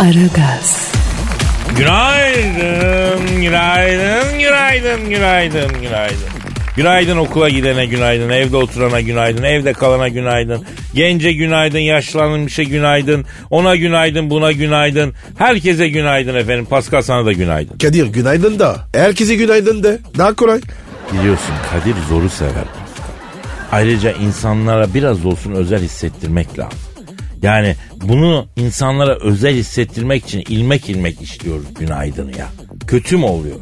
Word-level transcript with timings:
Aragaz, 0.00 0.92
Günaydın, 1.76 3.40
günaydın, 3.42 4.38
günaydın, 4.38 5.10
günaydın, 5.10 5.82
günaydın. 5.82 6.16
Günaydın 6.76 7.16
okula 7.16 7.48
gidene 7.48 7.86
günaydın, 7.86 8.28
evde 8.30 8.56
oturana 8.56 9.00
günaydın, 9.00 9.42
evde 9.42 9.72
kalana 9.72 10.08
günaydın. 10.08 10.64
Gence 10.94 11.32
günaydın, 11.32 11.78
yaşlanmışa 11.78 12.62
günaydın, 12.62 13.24
ona 13.50 13.76
günaydın, 13.76 14.30
buna 14.30 14.52
günaydın. 14.52 15.14
Herkese 15.38 15.88
günaydın 15.88 16.34
efendim. 16.34 16.64
Pascal 16.64 17.02
sana 17.02 17.26
da 17.26 17.32
günaydın. 17.32 17.78
Kadir 17.78 18.06
günaydın 18.06 18.58
da. 18.58 18.76
Herkese 18.94 19.34
günaydın 19.34 19.82
de. 19.82 19.98
Daha 20.18 20.34
kolay. 20.34 20.60
Biliyorsun 21.12 21.54
Kadir 21.72 21.94
zoru 22.08 22.28
sever. 22.30 22.64
Ayrıca 23.72 24.12
insanlara 24.12 24.94
biraz 24.94 25.26
olsun 25.26 25.52
özel 25.52 25.82
hissettirmek 25.82 26.58
lazım. 26.58 26.78
Yani 27.42 27.76
bunu 28.02 28.46
insanlara 28.56 29.18
özel 29.20 29.54
hissettirmek 29.54 30.24
için 30.24 30.44
ilmek 30.48 30.90
ilmek 30.90 31.22
işliyoruz 31.22 31.74
günaydını 31.78 32.38
ya. 32.38 32.48
Kötü 32.86 33.16
mü 33.16 33.24
oluyor? 33.24 33.56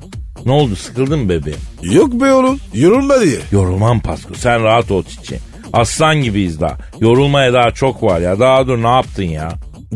Ne 0.47 0.53
oldu 0.53 0.77
sıkıldın 0.77 1.21
mı 1.21 1.29
bebeğim? 1.29 1.61
Yok 1.83 2.13
be 2.13 2.33
oğlum. 2.33 2.61
Yorulma 2.75 3.21
diye. 3.21 3.39
Yorulmam 3.53 4.01
Pasko 4.01 4.35
sen 4.35 4.63
rahat 4.63 4.91
ol 4.91 5.03
çiçeğim. 5.03 5.43
Aslan 5.73 6.17
gibiyiz 6.23 6.61
daha. 6.61 6.79
Yorulmaya 7.01 7.53
daha 7.53 7.71
çok 7.71 8.03
var 8.03 8.21
ya. 8.21 8.39
Daha 8.41 8.67
dur 8.67 8.83
ne 8.83 8.89
yaptın 8.89 9.23
ya? 9.23 9.53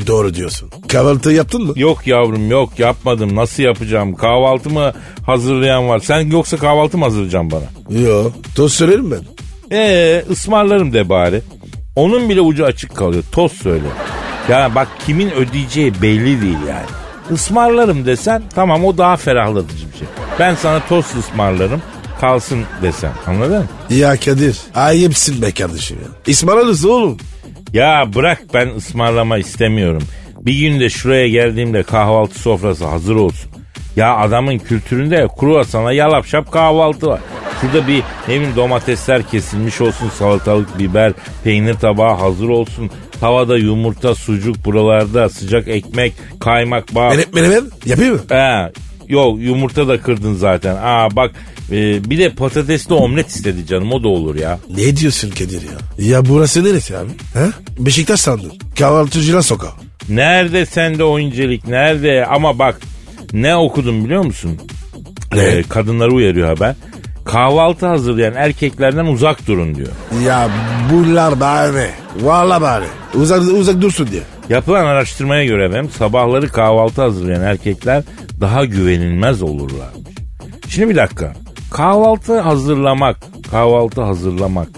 Doğru 0.07 0.35
diyorsun. 0.35 0.71
Kahvaltı 0.89 1.33
yaptın 1.33 1.63
mı? 1.65 1.73
Yok 1.77 2.07
yavrum 2.07 2.51
yok 2.51 2.79
yapmadım. 2.79 3.37
Nasıl 3.37 3.63
yapacağım? 3.63 4.15
Kahvaltı 4.15 4.71
mı 4.71 4.93
hazırlayan 5.27 5.89
var? 5.89 5.99
Sen 5.99 6.21
yoksa 6.31 6.57
kahvaltı 6.57 6.99
mı 6.99 7.05
hazırlayacaksın 7.05 7.51
bana? 7.51 7.99
Yok. 8.01 8.33
Toz 8.57 8.73
söylerim 8.73 9.11
ben. 9.11 9.21
Ee 9.73 10.25
ısmarlarım 10.31 10.93
de 10.93 11.09
bari. 11.09 11.43
Onun 11.97 12.29
bile 12.29 12.41
ucu 12.41 12.65
açık 12.65 12.97
kalıyor. 12.97 13.25
Toz 13.33 13.53
söyle. 13.53 13.85
Ya 14.49 14.75
bak 14.75 14.89
kimin 15.07 15.31
ödeyeceği 15.31 16.03
belli 16.03 16.43
değil 16.43 16.59
yani. 16.69 16.87
Ismarlarım 17.31 18.07
desen 18.07 18.43
tamam 18.55 18.85
o 18.85 18.99
daha 18.99 19.17
ferahlatıcı 19.17 19.93
bir 19.93 19.99
şey. 19.99 20.09
Ben 20.39 20.55
sana 20.55 20.87
toz 20.89 21.07
ısmarlarım 21.19 21.83
kalsın 22.21 22.65
desem 22.83 23.13
anladın 23.27 23.59
mı? 23.59 23.67
Ya 23.91 24.17
Kadir. 24.17 24.59
Ayıpsın 24.75 25.43
be 25.43 25.51
kardeşim 25.51 25.97
ya. 26.03 26.09
İsmail'ız 26.27 26.85
oğlum. 26.85 27.17
Ya 27.73 28.05
bırak 28.15 28.43
ben 28.55 28.69
ısmarlama 28.77 29.39
istemiyorum. 29.39 30.03
Bir 30.41 30.59
günde 30.59 30.91
şuraya 30.91 31.29
geldiğimde 31.29 31.83
kahvaltı 31.83 32.39
sofrası 32.39 32.87
hazır 32.87 33.15
olsun. 33.15 33.51
Ya 33.97 34.17
adamın 34.17 34.59
kültüründe 34.59 35.29
kruvasana 35.41 35.93
yalap 35.93 36.27
şap 36.27 36.53
kahvaltı 36.53 37.07
var. 37.07 37.21
Şurada 37.61 37.89
bir 37.89 38.03
ne 38.29 38.35
bileyim 38.35 38.57
domatesler 38.57 39.23
kesilmiş 39.29 39.81
olsun, 39.81 40.09
salatalık, 40.19 40.79
biber, 40.79 41.13
peynir 41.45 41.75
tabağı 41.75 42.17
hazır 42.17 42.49
olsun. 42.49 42.91
Tavada 43.21 43.57
yumurta, 43.57 44.15
sucuk 44.15 44.65
buralarda, 44.65 45.29
sıcak 45.29 45.69
ekmek, 45.69 46.13
kaymak, 46.41 46.95
bak. 46.95 47.11
Menemen 47.11 47.35
menemen 47.35 47.71
yapayım 47.87 48.15
mı? 48.15 48.21
He, 48.29 48.73
yok 49.09 49.39
yumurta 49.41 49.89
da 49.89 50.01
kırdın 50.01 50.35
zaten. 50.35 50.77
Aa 50.83 51.17
bak 51.17 51.31
e, 51.71 52.11
bir 52.11 52.19
de 52.19 52.31
patatesli 52.31 52.95
omlet 52.95 53.29
istedi 53.29 53.67
canım 53.67 53.93
o 53.93 54.03
da 54.03 54.09
olur 54.09 54.35
ya. 54.35 54.59
Ne 54.77 54.97
diyorsun 54.97 55.31
Kadir 55.31 55.63
ya? 55.63 56.07
Ya 56.07 56.25
burası 56.29 56.65
neresi 56.65 56.97
abi? 56.97 57.11
Ha? 57.35 57.49
Beşiktaş 57.79 58.21
sandın. 58.21 58.53
Kahvaltıcılar 58.79 59.43
sokağı. 59.43 59.71
Nerede 60.09 60.67
sende 60.67 61.05
o 61.05 61.19
incelik 61.19 61.67
nerede 61.69 62.27
ama 62.27 62.59
bak 62.59 62.81
ne 63.33 63.57
okudum 63.57 64.05
biliyor 64.05 64.25
musun? 64.25 64.59
Ee, 65.37 65.63
kadınları 65.69 66.13
uyarıyor 66.13 66.49
haber. 66.49 66.75
Kahvaltı 67.25 67.87
hazırlayan 67.87 68.35
erkeklerden 68.35 69.07
uzak 69.07 69.47
durun 69.47 69.75
diyor. 69.75 69.89
Ya 70.27 70.49
bunlar 70.93 71.41
bari. 71.41 71.91
Valla 72.21 72.61
bari. 72.61 72.85
Uzak, 73.15 73.43
uzak 73.43 73.81
dursun 73.81 74.09
diye. 74.11 74.23
Yapılan 74.49 74.85
araştırmaya 74.87 75.45
göre 75.45 75.65
efendim 75.65 75.91
sabahları 75.99 76.49
kahvaltı 76.49 77.03
hazırlayan 77.03 77.43
erkekler 77.43 78.03
daha 78.41 78.65
güvenilmez 78.65 79.43
olurlarmış. 79.43 80.03
Şimdi 80.69 80.89
bir 80.89 80.97
dakika. 80.97 81.33
Kahvaltı 81.71 82.41
hazırlamak, 82.41 83.17
kahvaltı 83.51 84.03
hazırlamak 84.03 84.69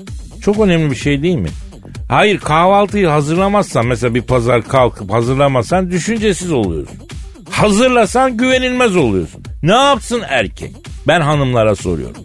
çok 0.43 0.59
önemli 0.61 0.91
bir 0.91 0.97
şey 0.97 1.23
değil 1.23 1.37
mi? 1.37 1.49
Hayır 2.09 2.39
kahvaltıyı 2.39 3.07
hazırlamazsan 3.07 3.87
mesela 3.87 4.15
bir 4.15 4.23
pazar 4.23 4.63
kalkıp 4.63 5.13
hazırlamazsan 5.13 5.91
düşüncesiz 5.91 6.53
oluyorsun. 6.53 6.97
Hazırlasan 7.55 8.37
güvenilmez 8.37 8.97
oluyorsun. 8.97 9.43
Ne 9.63 9.73
yapsın 9.73 10.23
erkek? 10.29 10.71
Ben 11.09 11.21
hanımlara 11.21 11.77
soruyorum. 11.77 12.23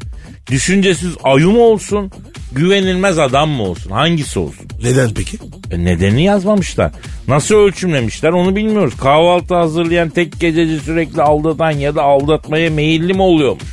Düşüncesiz 0.52 1.12
ayı 1.24 1.48
mı 1.48 1.60
olsun, 1.60 2.12
güvenilmez 2.52 3.20
adam 3.20 3.50
mı 3.50 3.64
olsun? 3.64 3.92
Hangisi 3.92 4.40
olsun? 4.40 4.66
Neden 4.84 5.10
peki? 5.14 5.38
E 5.72 5.86
nedenini 5.86 6.24
yazmamışlar. 6.24 6.92
Nasıl 7.28 7.56
ölçümlemişler 7.56 8.30
onu 8.30 8.56
bilmiyoruz. 8.56 8.98
Kahvaltı 8.98 9.56
hazırlayan 9.56 10.10
tek 10.10 10.40
gececi 10.40 10.80
sürekli 10.80 11.22
aldatan 11.22 11.72
ya 11.72 11.96
da 11.96 12.04
aldatmaya 12.04 12.70
meyilli 12.70 13.14
mi 13.14 13.22
oluyormuş? 13.22 13.64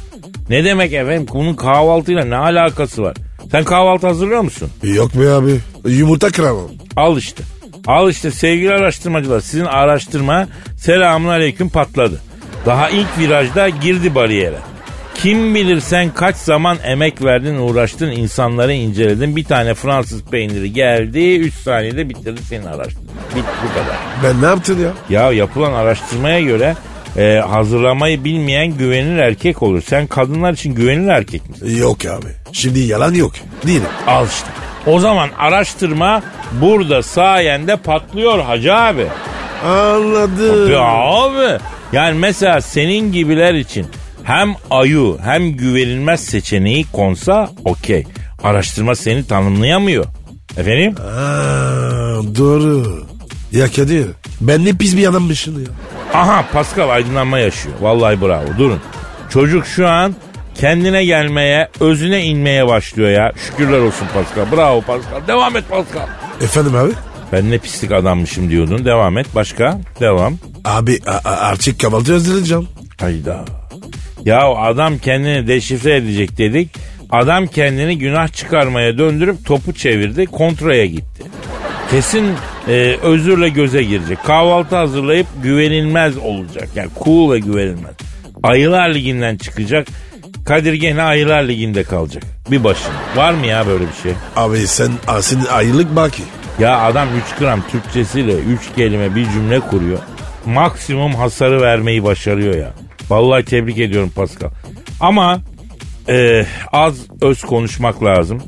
Ne 0.50 0.64
demek 0.64 0.92
efendim? 0.92 1.26
Bunun 1.34 1.54
kahvaltıyla 1.54 2.24
ne 2.24 2.36
alakası 2.36 3.02
var? 3.02 3.16
Sen 3.50 3.64
kahvaltı 3.64 4.06
hazırlıyor 4.06 4.40
musun? 4.40 4.70
Yok 4.82 5.14
be 5.14 5.30
abi. 5.30 5.60
Yumurta 5.88 6.30
kıramam. 6.30 6.68
Al 6.96 7.18
işte. 7.18 7.42
Al 7.86 8.10
işte 8.10 8.30
sevgili 8.30 8.72
araştırmacılar. 8.72 9.40
Sizin 9.40 9.64
araştırma 9.64 10.46
selamun 10.76 11.28
aleyküm 11.28 11.68
patladı. 11.68 12.20
Daha 12.66 12.88
ilk 12.90 13.18
virajda 13.18 13.68
girdi 13.68 14.14
bariyere. 14.14 14.58
Kim 15.14 15.54
bilir 15.54 15.80
sen 15.80 16.10
kaç 16.14 16.36
zaman 16.36 16.78
emek 16.84 17.24
verdin 17.24 17.56
uğraştın 17.56 18.10
insanları 18.10 18.72
inceledin. 18.72 19.36
Bir 19.36 19.44
tane 19.44 19.74
Fransız 19.74 20.22
peyniri 20.22 20.72
geldi 20.72 21.36
3 21.36 21.54
saniyede 21.54 22.08
bitirdi 22.08 22.42
senin 22.42 22.66
araştırma. 22.66 23.06
Bitti 23.36 23.48
bu 23.64 23.68
kadar. 23.74 23.96
Ben 24.24 24.42
ne 24.42 24.46
yaptın 24.46 24.78
ya? 24.80 25.20
Ya 25.22 25.32
yapılan 25.32 25.72
araştırmaya 25.72 26.40
göre 26.40 26.74
e, 27.16 27.42
hazırlamayı 27.48 28.24
bilmeyen 28.24 28.78
güvenilir 28.78 29.18
erkek 29.18 29.62
olur. 29.62 29.82
Sen 29.82 30.06
kadınlar 30.06 30.52
için 30.52 30.74
güvenilir 30.74 31.08
erkek 31.08 31.50
misin? 31.50 31.76
Yok 31.76 32.06
abi. 32.06 32.28
Şimdi 32.52 32.78
yalan 32.78 33.14
yok. 33.14 33.32
Değilim. 33.66 33.82
Al 34.06 34.26
işte. 34.26 34.65
O 34.86 35.00
zaman 35.00 35.30
araştırma 35.38 36.22
burada 36.52 37.02
sayende 37.02 37.76
patlıyor 37.76 38.38
hacı 38.44 38.74
abi. 38.74 39.06
Anladım. 39.66 40.72
Ya 40.72 40.80
abi. 40.82 41.58
Yani 41.92 42.18
mesela 42.18 42.60
senin 42.60 43.12
gibiler 43.12 43.54
için 43.54 43.86
hem 44.22 44.54
ayu 44.70 45.18
hem 45.24 45.48
güvenilmez 45.52 46.20
seçeneği 46.24 46.86
konsa 46.92 47.50
okey. 47.64 48.06
Araştırma 48.42 48.94
seni 48.94 49.26
tanımlayamıyor. 49.26 50.04
Efendim? 50.56 50.94
Aa, 51.00 52.36
doğru. 52.38 53.02
Ya 53.52 53.66
Kadir 53.72 54.06
ben 54.40 54.64
ne 54.64 54.72
pis 54.72 54.96
bir 54.96 55.06
adammışım 55.06 55.60
ya. 55.60 55.68
Aha 56.20 56.44
Pascal 56.52 56.88
aydınlanma 56.90 57.38
yaşıyor. 57.38 57.74
Vallahi 57.80 58.20
bravo. 58.20 58.46
Durun. 58.58 58.80
Çocuk 59.30 59.66
şu 59.66 59.88
an 59.88 60.14
kendine 60.60 61.04
gelmeye, 61.04 61.68
özüne 61.80 62.24
inmeye 62.24 62.66
başlıyor 62.66 63.10
ya. 63.10 63.32
Şükürler 63.46 63.78
olsun 63.78 64.06
Pascal. 64.14 64.56
Bravo 64.56 64.80
Pascal. 64.80 65.28
Devam 65.28 65.56
et 65.56 65.64
Pascal. 65.70 66.06
Efendim 66.42 66.74
abi? 66.74 66.90
Ben 67.32 67.50
ne 67.50 67.58
pislik 67.58 67.92
adammışım 67.92 68.50
diyordun. 68.50 68.84
Devam 68.84 69.18
et. 69.18 69.26
Başka? 69.34 69.80
Devam. 70.00 70.34
Abi 70.64 70.98
artık 71.24 71.80
kahvaltı 71.80 72.12
hazırlayacağım. 72.12 72.68
Hayda. 73.00 73.44
Ya 74.24 74.40
adam 74.54 74.98
kendini 74.98 75.46
deşifre 75.48 75.96
edecek 75.96 76.38
dedik. 76.38 76.70
Adam 77.10 77.46
kendini 77.46 77.98
günah 77.98 78.28
çıkarmaya 78.28 78.98
döndürüp 78.98 79.46
topu 79.46 79.72
çevirdi. 79.72 80.26
Kontraya 80.26 80.86
gitti. 80.86 81.22
Kesin 81.90 82.26
e, 82.68 82.96
özürle 83.02 83.48
göze 83.48 83.82
girecek. 83.82 84.18
Kahvaltı 84.24 84.76
hazırlayıp 84.76 85.26
güvenilmez 85.42 86.18
olacak. 86.18 86.68
Yani 86.74 86.90
cool 87.04 87.32
ve 87.32 87.38
güvenilmez. 87.38 87.94
Ayılar 88.42 88.94
Ligi'nden 88.94 89.36
çıkacak. 89.36 89.88
Kadir 90.46 90.74
gene 90.74 91.02
Ayılar 91.02 91.42
Ligi'nde 91.48 91.84
kalacak. 91.84 92.22
Bir 92.50 92.64
başına. 92.64 92.94
Var 93.16 93.32
mı 93.34 93.46
ya 93.46 93.66
böyle 93.66 93.84
bir 93.84 94.02
şey? 94.02 94.12
Abi 94.36 94.66
sen 94.66 94.90
senin 95.20 95.44
aylık 95.44 95.96
baki. 95.96 96.22
Ya 96.58 96.80
adam 96.80 97.08
3 97.34 97.38
gram 97.38 97.62
Türkçesiyle 97.70 98.32
3 98.34 98.60
kelime 98.76 99.14
bir 99.14 99.30
cümle 99.30 99.60
kuruyor. 99.60 99.98
Maksimum 100.46 101.14
hasarı 101.14 101.60
vermeyi 101.60 102.04
başarıyor 102.04 102.54
ya. 102.54 102.72
Vallahi 103.08 103.44
tebrik 103.44 103.78
ediyorum 103.78 104.12
Pascal. 104.16 104.50
Ama 105.00 105.40
e, 106.08 106.46
az 106.72 106.94
öz 107.22 107.42
konuşmak 107.42 108.04
lazım. 108.04 108.42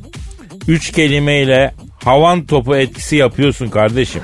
Üç 0.68 0.92
kelimeyle 0.92 1.74
havan 2.04 2.46
topu 2.46 2.76
etkisi 2.76 3.16
yapıyorsun 3.16 3.68
kardeşim. 3.68 4.22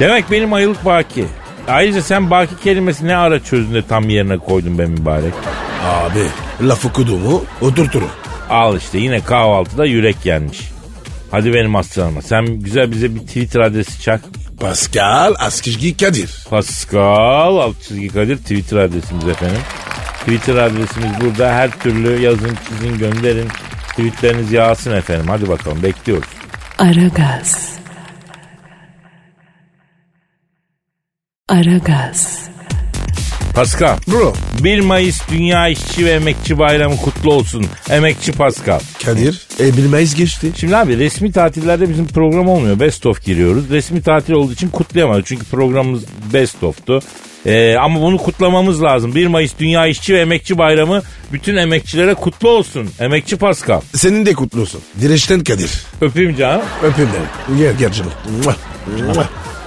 Demek 0.00 0.30
benim 0.30 0.52
ayılık 0.52 0.84
baki. 0.84 1.24
Ayrıca 1.68 2.02
sen 2.02 2.30
baki 2.30 2.60
kelimesi 2.64 3.06
ne 3.06 3.16
ara 3.16 3.44
çözdün 3.44 3.74
de 3.74 3.82
tam 3.82 4.08
yerine 4.08 4.38
koydun 4.38 4.78
be 4.78 4.86
mübarek. 4.86 5.32
Abi 5.84 6.20
lafı 6.60 6.92
kuduğumu 6.92 7.44
oturturum. 7.60 8.10
Al 8.50 8.76
işte 8.76 8.98
yine 8.98 9.20
kahvaltıda 9.20 9.84
yürek 9.84 10.16
yenmiş. 10.26 10.60
Hadi 11.30 11.54
benim 11.54 11.76
aslanıma 11.76 12.22
sen 12.22 12.46
güzel 12.46 12.90
bize 12.90 13.14
bir 13.14 13.20
Twitter 13.20 13.60
adresi 13.60 14.02
çak. 14.02 14.20
Pascal 14.60 15.34
Askizgi 15.38 15.96
Kadir. 15.96 16.44
Pascal 16.50 17.56
alt 17.56 17.82
çizgi 17.82 18.08
Kadir 18.08 18.36
Twitter 18.36 18.76
adresimiz 18.76 19.28
efendim. 19.28 19.60
Twitter 20.20 20.56
adresimiz 20.56 21.10
burada. 21.20 21.52
Her 21.52 21.70
türlü 21.70 22.20
yazın, 22.22 22.56
çizin, 22.68 22.98
gönderin. 22.98 23.48
Tweetleriniz 23.88 24.52
yağsın 24.52 24.92
efendim. 24.92 25.26
Hadi 25.28 25.48
bakalım 25.48 25.82
bekliyoruz. 25.82 26.28
Aragaz. 26.78 27.76
Aragaz. 31.48 32.48
Pascal. 33.56 33.96
Bro 34.08 34.34
1 34.64 34.80
Mayıs 34.80 35.20
Dünya 35.30 35.68
İşçi 35.68 36.06
ve 36.06 36.10
Emekçi 36.10 36.58
Bayramı 36.58 36.96
kutlu 36.96 37.32
olsun. 37.32 37.66
Emekçi 37.90 38.32
Pascal. 38.32 38.80
Kadir 39.04 39.46
e 39.60 39.76
bilmeyiz 39.76 40.14
geçti. 40.14 40.52
Şimdi 40.56 40.76
abi 40.76 40.98
resmi 40.98 41.32
tatillerde 41.32 41.88
bizim 41.88 42.06
program 42.06 42.48
olmuyor. 42.48 42.80
Best 42.80 43.06
of 43.06 43.24
giriyoruz. 43.24 43.70
Resmi 43.70 44.02
tatil 44.02 44.32
olduğu 44.32 44.52
için 44.52 44.68
kutlayamadık. 44.68 45.26
Çünkü 45.26 45.44
programımız 45.44 46.04
best 46.32 46.62
of'tu. 46.62 47.00
Ee, 47.46 47.76
ama 47.80 48.00
bunu 48.00 48.18
kutlamamız 48.18 48.82
lazım. 48.82 49.14
1 49.14 49.26
Mayıs 49.26 49.52
Dünya 49.58 49.86
İşçi 49.86 50.14
ve 50.14 50.20
Emekçi 50.20 50.58
Bayramı 50.58 51.02
bütün 51.32 51.56
emekçilere 51.56 52.14
kutlu 52.14 52.48
olsun. 52.48 52.90
Emekçi 53.00 53.36
Pascal. 53.36 53.80
Senin 53.94 54.26
de 54.26 54.32
kutlu 54.32 54.60
olsun. 54.60 54.80
Direçten 55.00 55.44
Kadir. 55.44 55.70
Öpeyim 56.00 56.36
canım. 56.36 56.62
Öpeyim 56.82 57.10
beni. 57.48 57.58
Gel 57.58 57.76
gel 57.78 57.92
canım. 57.92 58.12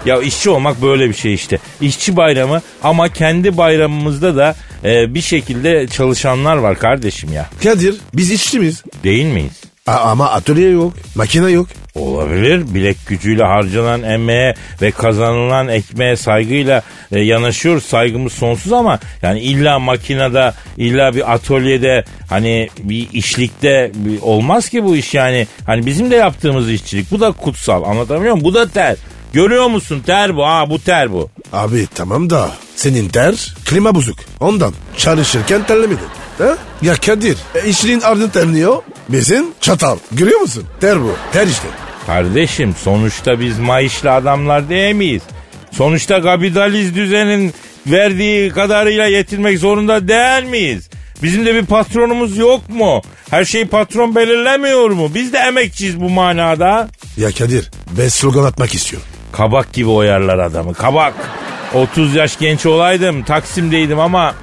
Ya 0.06 0.22
işçi 0.22 0.50
olmak 0.50 0.82
böyle 0.82 1.10
bir 1.10 1.14
şey 1.14 1.34
işte. 1.34 1.58
İşçi 1.82 2.16
bayramı 2.18 2.62
ama 2.84 3.10
kendi 3.10 3.58
bayramımızda 3.58 4.36
da 4.36 4.56
e, 4.84 5.14
bir 5.14 5.22
şekilde 5.22 5.88
çalışanlar 5.88 6.56
var 6.58 6.80
kardeşim 6.80 7.34
ya. 7.34 7.46
Kadir 7.64 7.96
biz 8.14 8.32
işçi 8.32 8.60
miyiz? 8.60 8.84
Değil 9.04 9.26
miyiz? 9.26 9.52
A- 9.88 9.92
ama 9.98 10.30
atölye 10.30 10.70
yok. 10.70 10.94
Makine 11.16 11.52
yok. 11.52 11.68
Olabilir. 11.96 12.74
Bilek 12.76 12.98
gücüyle 13.08 13.44
harcanan 13.44 14.04
emeğe 14.04 14.56
ve 14.82 14.92
kazanılan 14.92 15.68
ekmeğe 15.68 16.16
saygıyla 16.16 16.82
e, 17.12 17.20
yanaşıyoruz. 17.20 17.86
Saygımız 17.86 18.34
sonsuz 18.34 18.74
ama 18.74 19.00
yani 19.22 19.40
illa 19.40 19.80
makinede, 19.80 20.54
illa 20.78 21.16
bir 21.16 21.34
atölyede 21.34 22.04
hani 22.30 22.70
bir 22.84 23.08
işlikte 23.14 23.92
bir- 23.96 24.22
olmaz 24.22 24.70
ki 24.70 24.84
bu 24.84 24.96
iş 24.96 25.14
yani. 25.14 25.48
Hani 25.66 25.86
bizim 25.86 26.12
de 26.12 26.16
yaptığımız 26.16 26.72
işçilik. 26.72 27.12
Bu 27.12 27.20
da 27.20 27.32
kutsal. 27.32 27.84
Anlatabiliyor 27.84 28.34
muyum? 28.34 28.44
Bu 28.46 28.54
da 28.54 28.70
ter. 28.70 28.96
Görüyor 29.34 29.68
musun? 29.68 30.04
Ter 30.06 30.36
bu. 30.36 30.46
Ha 30.46 30.70
bu 30.70 30.80
ter 30.80 31.12
bu. 31.12 31.30
Abi 31.54 31.88
tamam 31.96 32.30
da 32.30 32.52
senin 32.76 33.10
ter 33.10 33.56
klima 33.66 33.96
bozuk. 33.96 34.18
Ondan 34.40 34.74
çalışırken 34.98 35.64
terlemedin. 35.64 36.08
Ha? 36.38 36.58
Ya 36.82 36.96
Kadir 36.96 37.38
e, 37.56 37.70
işinin 37.70 38.02
ardını 38.02 38.32
terliyor. 38.32 38.82
Bizim 39.10 39.46
çatal. 39.62 39.98
Görüyor 40.12 40.40
musun? 40.40 40.64
Ter 40.82 41.02
bu. 41.02 41.12
Ter 41.34 41.48
işte. 41.48 41.68
Kardeşim 42.06 42.76
sonuçta 42.84 43.40
biz 43.40 43.60
maaşlı 43.60 44.12
adamlar 44.12 44.70
değil 44.70 44.96
miyiz? 44.96 45.22
Sonuçta 45.72 46.22
kapitalist 46.22 46.96
düzenin 46.96 47.54
verdiği 47.88 48.50
kadarıyla 48.50 49.06
yetinmek 49.06 49.60
zorunda 49.60 50.08
değil 50.08 50.44
miyiz? 50.50 50.90
Bizim 51.24 51.46
de 51.46 51.56
bir 51.56 51.66
patronumuz 51.66 52.38
yok 52.38 52.70
mu? 52.70 53.02
Her 53.30 53.46
şeyi 53.46 53.68
patron 53.68 54.16
belirlemiyor 54.16 54.90
mu? 54.90 55.12
Biz 55.16 55.34
de 55.34 55.38
emekçiyiz 55.38 56.02
bu 56.02 56.10
manada. 56.10 56.88
Ya 57.18 57.32
Kadir 57.32 57.72
ben 57.98 58.08
slogan 58.08 58.44
atmak 58.44 58.74
istiyorum. 58.76 59.08
Kabak 59.32 59.74
gibi 59.74 59.90
oyarlar 59.90 60.40
adamı 60.40 60.74
kabak. 60.74 61.14
30 61.74 62.16
yaş 62.16 62.40
genç 62.40 62.66
olaydım 62.66 63.24
Taksim'deydim 63.24 64.00
ama 64.00 64.34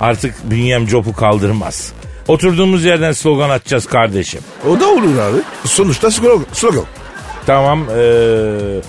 artık 0.00 0.34
bünyem 0.50 0.86
copu 0.86 1.12
kaldırmaz. 1.12 1.92
Oturduğumuz 2.28 2.84
yerden 2.84 3.12
slogan 3.12 3.50
atacağız 3.50 3.86
kardeşim. 3.86 4.40
O 4.68 4.80
da 4.80 4.88
olur 4.88 5.18
abi. 5.18 5.38
Sonuçta 5.64 6.10
slogan. 6.10 6.46
slogan. 6.52 6.84
Tamam 7.46 7.84
ee, 7.98 8.80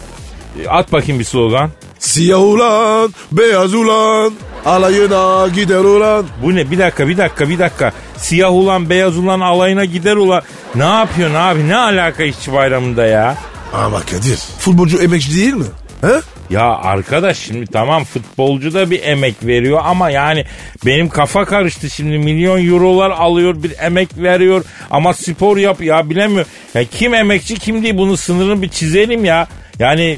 at 0.69 0.91
bakayım 0.91 1.19
bir 1.19 1.25
slogan. 1.25 1.69
Siyah 1.99 2.41
ulan, 2.41 3.13
beyaz 3.31 3.73
ulan, 3.73 4.33
alayına 4.65 5.47
gider 5.47 5.79
ulan. 5.79 6.25
Bu 6.43 6.55
ne? 6.55 6.71
Bir 6.71 6.79
dakika, 6.79 7.07
bir 7.07 7.17
dakika, 7.17 7.49
bir 7.49 7.59
dakika. 7.59 7.91
Siyah 8.17 8.53
ulan, 8.53 8.89
beyaz 8.89 9.17
ulan 9.17 9.39
alayına 9.39 9.85
gider 9.85 10.15
ulan. 10.15 10.41
Ne 10.75 10.83
yapıyorsun 10.83 11.35
abi? 11.35 11.67
Ne 11.67 11.77
alaka 11.77 12.23
işçi 12.23 12.53
bayramında 12.53 13.05
ya? 13.05 13.35
Ama 13.75 14.01
Kadir 14.01 14.35
futbolcu 14.59 15.03
emekçi 15.03 15.35
değil 15.35 15.53
mi? 15.53 15.65
He? 16.01 16.21
Ya 16.49 16.63
arkadaş 16.63 17.37
şimdi 17.37 17.65
tamam 17.65 18.03
futbolcu 18.03 18.73
da 18.73 18.91
bir 18.91 19.03
emek 19.03 19.35
veriyor 19.45 19.81
ama 19.83 20.09
yani 20.09 20.45
benim 20.85 21.09
kafa 21.09 21.45
karıştı 21.45 21.89
şimdi 21.89 22.17
milyon 22.17 22.67
eurolar 22.69 23.09
alıyor 23.11 23.63
bir 23.63 23.73
emek 23.79 24.17
veriyor 24.17 24.63
ama 24.91 25.13
spor 25.13 25.57
yap 25.57 25.81
ya 25.81 26.09
bilemiyorum. 26.09 26.51
Ya 26.73 26.83
kim 26.83 27.13
emekçi 27.13 27.55
kim 27.55 27.83
değil 27.83 27.97
bunu 27.97 28.17
sınırını 28.17 28.61
bir 28.61 28.69
çizelim 28.69 29.25
ya. 29.25 29.47
Yani 29.79 30.17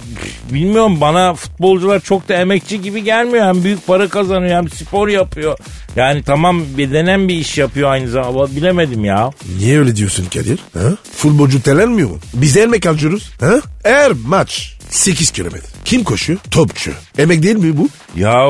bilmiyorum 0.51 1.01
bana 1.01 1.33
futbolcular 1.33 1.99
çok 1.99 2.29
da 2.29 2.33
emekçi 2.33 2.81
gibi 2.81 3.03
gelmiyor. 3.03 3.45
Hem 3.45 3.63
büyük 3.63 3.87
para 3.87 4.07
kazanıyor 4.07 4.55
hem 4.55 4.69
spor 4.69 5.07
yapıyor. 5.07 5.57
Yani 5.95 6.23
tamam 6.23 6.63
bedenen 6.77 7.27
bir 7.27 7.35
iş 7.35 7.57
yapıyor 7.57 7.89
aynı 7.91 8.09
zamanda 8.09 8.55
bilemedim 8.55 9.05
ya. 9.05 9.31
Niye 9.57 9.79
öyle 9.79 9.95
diyorsun 9.95 10.25
Kadir? 10.25 10.59
Ha? 10.73 10.89
Futbolcu 11.17 11.61
telenmiyor 11.61 12.09
mu? 12.09 12.17
Biz 12.33 12.57
emek 12.57 12.85
alıyoruz. 12.85 13.31
Ha? 13.39 13.61
Her 13.83 14.11
maç 14.11 14.77
8 14.89 15.31
kilometre. 15.31 15.67
Kim 15.85 16.03
koşuyor? 16.03 16.39
Topçu. 16.51 16.91
Emek 17.17 17.43
değil 17.43 17.55
mi 17.55 17.77
bu? 17.77 17.89
Ya 18.15 18.45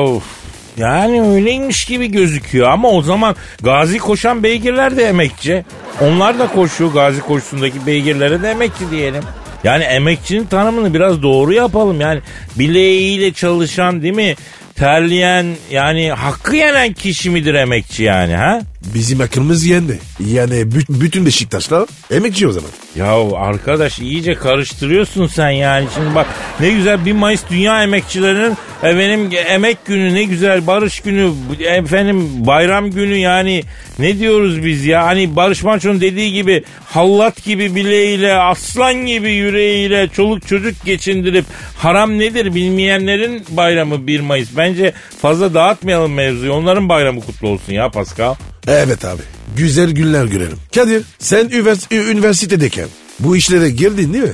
yani 0.76 1.22
öyleymiş 1.22 1.84
gibi 1.84 2.06
gözüküyor 2.10 2.68
ama 2.68 2.88
o 2.88 3.02
zaman 3.02 3.36
gazi 3.62 3.98
koşan 3.98 4.42
beygirler 4.42 4.96
de 4.96 5.04
emekçi. 5.04 5.64
Onlar 6.00 6.38
da 6.38 6.46
koşuyor 6.52 6.92
gazi 6.92 7.20
koşusundaki 7.20 7.86
beygirlere 7.86 8.42
de 8.42 8.50
emekçi 8.50 8.90
diyelim. 8.90 9.22
Yani 9.64 9.84
emekçinin 9.84 10.44
tanımını 10.46 10.94
biraz 10.94 11.22
doğru 11.22 11.52
yapalım. 11.52 12.00
Yani 12.00 12.20
bileğiyle 12.58 13.32
çalışan 13.32 14.02
değil 14.02 14.14
mi? 14.14 14.34
Terleyen 14.74 15.46
yani 15.70 16.10
hakkı 16.10 16.56
yenen 16.56 16.92
kişi 16.92 17.30
midir 17.30 17.54
emekçi 17.54 18.02
yani 18.02 18.34
ha? 18.36 18.60
Bizim 18.94 19.20
akılımız 19.20 19.64
yendi. 19.66 19.98
Yani 20.20 20.54
bü- 20.54 21.00
bütün 21.00 21.26
Beşiktaşlar 21.26 21.88
emekçi 22.10 22.48
o 22.48 22.52
zaman. 22.52 22.70
Ya 22.96 23.36
arkadaş 23.36 23.98
iyice 23.98 24.34
karıştırıyorsun 24.34 25.26
sen 25.26 25.50
yani. 25.50 25.86
Şimdi 25.94 26.14
bak 26.14 26.26
ne 26.60 26.70
güzel 26.70 27.04
1 27.04 27.12
Mayıs 27.12 27.42
Dünya 27.50 27.82
Emekçilerinin 27.82 28.56
efendim 28.82 29.30
emek 29.48 29.86
günü 29.86 30.14
ne 30.14 30.24
güzel 30.24 30.66
barış 30.66 31.00
günü 31.00 31.30
efendim 31.60 32.46
bayram 32.46 32.90
günü 32.90 33.16
yani 33.16 33.62
ne 33.98 34.18
diyoruz 34.18 34.64
biz 34.64 34.84
ya 34.84 35.06
hani 35.06 35.36
Barış 35.36 35.62
Manço'nun 35.62 36.00
dediği 36.00 36.32
gibi 36.32 36.64
hallat 36.84 37.44
gibi 37.44 37.74
bileğiyle 37.74 38.34
aslan 38.34 38.94
gibi 39.06 39.30
yüreğiyle 39.32 40.08
çoluk 40.08 40.46
çocuk 40.48 40.84
geçindirip 40.84 41.44
haram 41.76 42.18
nedir 42.18 42.54
bilmeyenlerin 42.54 43.44
bayramı 43.50 44.06
1 44.06 44.20
Mayıs. 44.20 44.48
Bence 44.56 44.92
fazla 45.22 45.54
dağıtmayalım 45.54 46.12
mevzuyu 46.14 46.52
onların 46.52 46.88
bayramı 46.88 47.20
kutlu 47.20 47.48
olsun 47.48 47.72
ya 47.72 47.90
Pascal. 47.90 48.34
Evet 48.68 49.04
abi. 49.04 49.22
Güzel 49.56 49.90
günler 49.90 50.24
görelim. 50.24 50.56
Kadir 50.74 51.02
sen 51.18 51.50
üniversitedeyken 51.90 52.88
bu 53.20 53.36
işlere 53.36 53.70
girdin 53.70 54.12
değil 54.12 54.24
mi? 54.24 54.32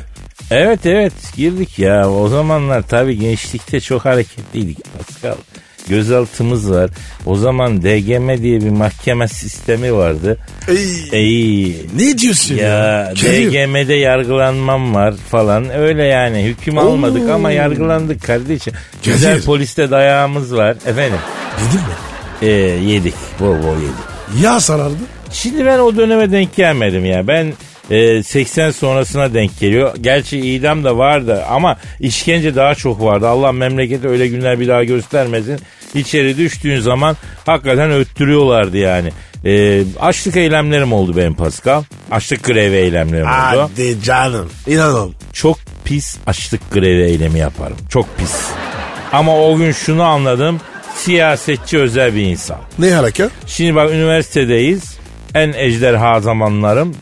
Evet 0.51 0.87
evet 0.87 1.13
girdik 1.37 1.79
ya. 1.79 2.11
O 2.11 2.29
zamanlar 2.29 2.83
tabii 2.89 3.19
gençlikte 3.19 3.81
çok 3.81 4.05
hareketliydik 4.05 4.79
Pascal. 4.99 5.37
Gözaltımız 5.89 6.71
var. 6.71 6.91
O 7.27 7.37
zaman 7.37 7.83
DGM 7.83 8.43
diye 8.43 8.61
bir 8.61 8.71
mahkeme 8.71 9.29
sistemi 9.29 9.95
vardı. 9.95 10.39
Ey, 10.69 11.09
Ey 11.13 11.77
ne 11.97 12.19
diyorsun 12.19 12.55
ya? 12.55 12.65
ya 12.65 13.13
DGM'de 13.17 13.95
yargılanmam 13.95 14.95
var 14.95 15.15
falan. 15.31 15.71
Öyle 15.71 16.03
yani 16.05 16.43
hüküm 16.45 16.79
almadık 16.79 17.31
ama 17.31 17.51
yargılandık 17.51 18.23
kardeşim. 18.23 18.73
Güzel 19.05 19.43
poliste 19.43 19.91
dayağımız 19.91 20.55
var. 20.55 20.77
Efendim 20.87 21.19
Yedin 21.67 21.81
mi? 21.87 21.95
ee, 22.43 22.47
yedik. 22.91 23.15
Bol 23.41 23.47
bol 23.63 23.77
yedik. 23.77 24.14
Ya 24.43 24.61
sarardı. 24.61 24.95
Şimdi 25.33 25.67
ben 25.67 25.79
o 25.79 25.97
döneme 25.97 26.33
denk 26.33 26.57
gelmedim 26.57 27.05
ya. 27.05 27.27
Ben 27.27 27.53
e, 27.91 28.23
80 28.23 28.71
sonrasına 28.71 29.35
denk 29.35 29.61
geliyor. 29.61 29.95
Gerçi 30.01 30.39
idam 30.41 30.85
da 30.85 30.99
vardı 30.99 31.45
ama 31.51 31.77
işkence 32.01 32.57
daha 32.57 32.75
çok 32.75 33.03
vardı. 33.03 33.29
Allah 33.29 33.53
memlekete 33.53 34.09
öyle 34.09 34.29
günler 34.29 34.61
bir 34.61 34.69
daha 34.69 34.85
göstermesin. 34.85 35.61
İçeri 35.95 36.37
düştüğün 36.37 36.81
zaman 36.81 37.17
hakikaten 37.47 37.91
öttürüyorlardı 37.91 38.77
yani. 38.77 39.13
E, 39.45 39.83
açlık 40.01 40.37
eylemlerim 40.37 40.93
oldu 40.93 41.17
benim 41.17 41.35
Pascal. 41.35 41.83
Açlık 42.11 42.45
grevi 42.45 42.77
eylemlerim 42.77 43.27
oldu. 43.27 43.71
Hadi 43.75 44.03
canım. 44.03 44.51
İnanın. 44.67 45.15
Çok 45.33 45.59
pis 45.85 46.17
açlık 46.27 46.71
grevi 46.73 47.03
eylemi 47.03 47.39
yaparım. 47.39 47.77
Çok 47.89 48.19
pis. 48.19 48.35
Ama 49.13 49.39
o 49.39 49.57
gün 49.57 49.73
şunu 49.73 50.03
anladım. 50.03 50.61
Siyasetçi 50.97 51.79
özel 51.79 52.15
bir 52.15 52.23
insan. 52.23 52.57
Ne 52.79 52.91
hareket? 52.93 53.31
Şimdi 53.47 53.75
bak 53.75 53.91
üniversitedeyiz. 53.91 54.99
En 55.35 55.53
ejderha 55.53 56.21
zamanlarım. 56.21 56.95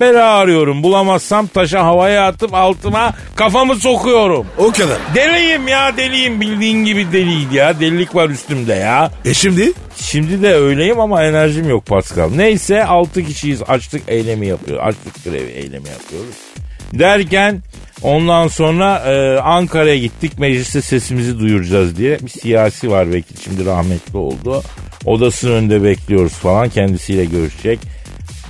beri 0.00 0.20
arıyorum. 0.20 0.82
Bulamazsam 0.82 1.46
taşa 1.46 1.84
havaya 1.84 2.26
atıp 2.26 2.54
altıma 2.54 3.12
kafamı 3.36 3.74
sokuyorum. 3.76 4.46
O 4.58 4.72
kadar. 4.72 4.98
Deliyim 5.14 5.68
ya 5.68 5.96
deliyim 5.96 6.40
bildiğin 6.40 6.84
gibi 6.84 7.12
deliydi 7.12 7.56
ya. 7.56 7.80
Delilik 7.80 8.14
var 8.14 8.28
üstümde 8.30 8.74
ya. 8.74 9.10
E 9.24 9.34
şimdi? 9.34 9.72
Şimdi 9.96 10.42
de 10.42 10.54
öyleyim 10.54 11.00
ama 11.00 11.24
enerjim 11.24 11.68
yok 11.68 11.86
Pascal. 11.86 12.30
Neyse 12.30 12.84
6 12.84 13.24
kişiyiz 13.24 13.62
açlık 13.68 14.02
eylemi 14.08 14.46
yapıyor. 14.46 14.78
Açlık 14.78 15.24
grevi 15.24 15.50
eylemi 15.50 15.88
yapıyoruz. 15.88 16.34
Derken 16.98 17.62
ondan 18.02 18.48
sonra 18.48 18.98
e, 18.98 19.38
Ankara'ya 19.38 19.98
gittik 19.98 20.38
mecliste 20.38 20.82
sesimizi 20.82 21.38
duyuracağız 21.38 21.96
diye. 21.96 22.18
Bir 22.20 22.28
siyasi 22.28 22.90
var 22.90 23.12
vekil 23.12 23.36
şimdi 23.44 23.66
rahmetli 23.66 24.18
oldu. 24.18 24.62
Odasının 25.04 25.52
önünde 25.52 25.82
bekliyoruz 25.82 26.32
falan 26.32 26.68
kendisiyle 26.68 27.24
görüşecek. 27.24 27.78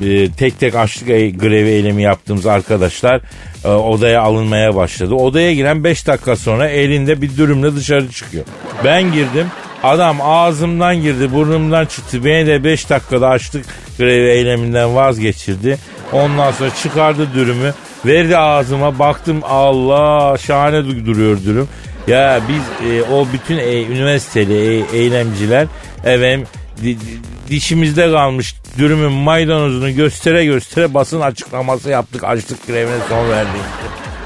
E, 0.02 0.32
tek 0.32 0.60
tek 0.60 0.74
açlık 0.74 1.10
e- 1.10 1.30
grevi 1.30 1.68
eylemi 1.68 2.02
yaptığımız 2.02 2.46
arkadaşlar 2.46 3.20
e, 3.64 3.68
odaya 3.68 4.22
alınmaya 4.22 4.76
başladı. 4.76 5.14
Odaya 5.14 5.54
giren 5.54 5.84
5 5.84 6.06
dakika 6.06 6.36
sonra 6.36 6.68
elinde 6.68 7.22
bir 7.22 7.36
dürümle 7.36 7.76
dışarı 7.76 8.10
çıkıyor. 8.10 8.44
Ben 8.84 9.12
girdim. 9.12 9.46
Adam 9.82 10.18
ağzımdan 10.22 11.02
girdi, 11.02 11.32
burnumdan 11.32 11.86
çıktı. 11.86 12.24
Beni 12.24 12.46
de 12.46 12.64
5 12.64 12.90
dakikada 12.90 13.28
açlık 13.28 13.66
grevi 13.98 14.30
eyleminden 14.30 14.94
vazgeçirdi. 14.94 15.78
Ondan 16.12 16.52
sonra 16.52 16.70
çıkardı 16.82 17.28
dürümü. 17.34 17.74
Verdi 18.06 18.36
ağzıma 18.38 18.98
baktım 18.98 19.40
Allah 19.44 20.38
şahane 20.38 20.76
du- 20.76 21.06
duruyor 21.06 21.38
dürüm. 21.44 21.68
Ya 22.06 22.40
biz 22.48 22.90
e, 22.90 23.02
o 23.02 23.26
bütün 23.32 23.58
e, 23.58 23.82
üniversiteli 23.82 24.54
e, 24.92 24.96
eylemciler 24.98 25.66
efendim 26.04 26.46
di- 26.82 27.00
di- 27.00 27.18
dişimizde 27.48 28.10
kalmış 28.10 28.54
dürümün 28.78 29.12
maydanozunu 29.12 29.94
göstere 29.94 30.44
göstere 30.44 30.94
basın 30.94 31.20
açıklaması 31.20 31.90
yaptık. 31.90 32.24
Açlık 32.24 32.66
grevine 32.66 32.96
son 33.08 33.30
verdik 33.30 33.62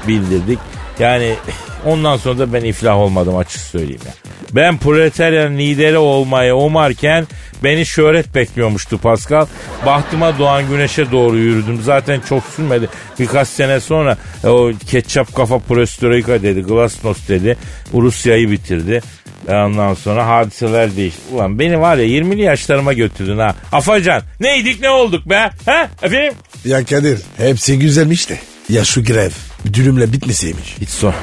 bildirdik. 0.07 0.59
Yani 0.99 1.33
ondan 1.85 2.17
sonra 2.17 2.39
da 2.39 2.53
ben 2.53 2.63
iflah 2.63 2.97
olmadım 2.97 3.37
açık 3.37 3.61
söyleyeyim 3.61 4.01
ya. 4.05 4.13
Ben 4.55 4.77
proletaryanın 4.77 5.57
lideri 5.57 5.97
olmayı 5.97 6.55
umarken 6.55 7.27
beni 7.63 7.85
şöhret 7.85 8.35
bekliyormuştu 8.35 8.97
Pascal. 8.97 9.45
Bahtıma 9.85 10.39
doğan 10.39 10.69
güneşe 10.69 11.11
doğru 11.11 11.37
yürüdüm. 11.37 11.81
Zaten 11.83 12.21
çok 12.29 12.43
sürmedi. 12.55 12.89
Birkaç 13.19 13.47
sene 13.47 13.79
sonra 13.79 14.17
e, 14.43 14.47
o 14.47 14.71
ketçap 14.87 15.35
kafa 15.35 15.59
prostroika 15.59 16.43
dedi. 16.43 16.61
Glasnost 16.61 17.29
dedi. 17.29 17.57
Rusya'yı 17.93 18.51
bitirdi. 18.51 19.01
E, 19.47 19.53
Ondan 19.53 19.93
sonra 19.93 20.27
hadiseler 20.27 20.95
değişti. 20.95 21.21
Ulan 21.31 21.59
beni 21.59 21.81
var 21.81 21.97
ya 21.97 22.05
20'li 22.05 22.41
yaşlarıma 22.41 22.93
götürdün 22.93 23.37
ha. 23.37 23.55
Afacan 23.71 24.21
neydik 24.39 24.81
ne 24.81 24.89
olduk 24.89 25.29
be? 25.29 25.49
Ha 25.65 25.89
efendim? 26.01 26.33
Ya 26.65 26.85
Kadir 26.85 27.19
hepsi 27.37 27.79
güzelmiş 27.79 28.29
de. 28.29 28.37
Ya 28.69 28.85
şu 28.85 29.03
grev 29.03 29.29
dürümle 29.73 30.13
bitmeseymiş. 30.13 30.75
Hiç 30.81 30.89
sor. 30.89 31.13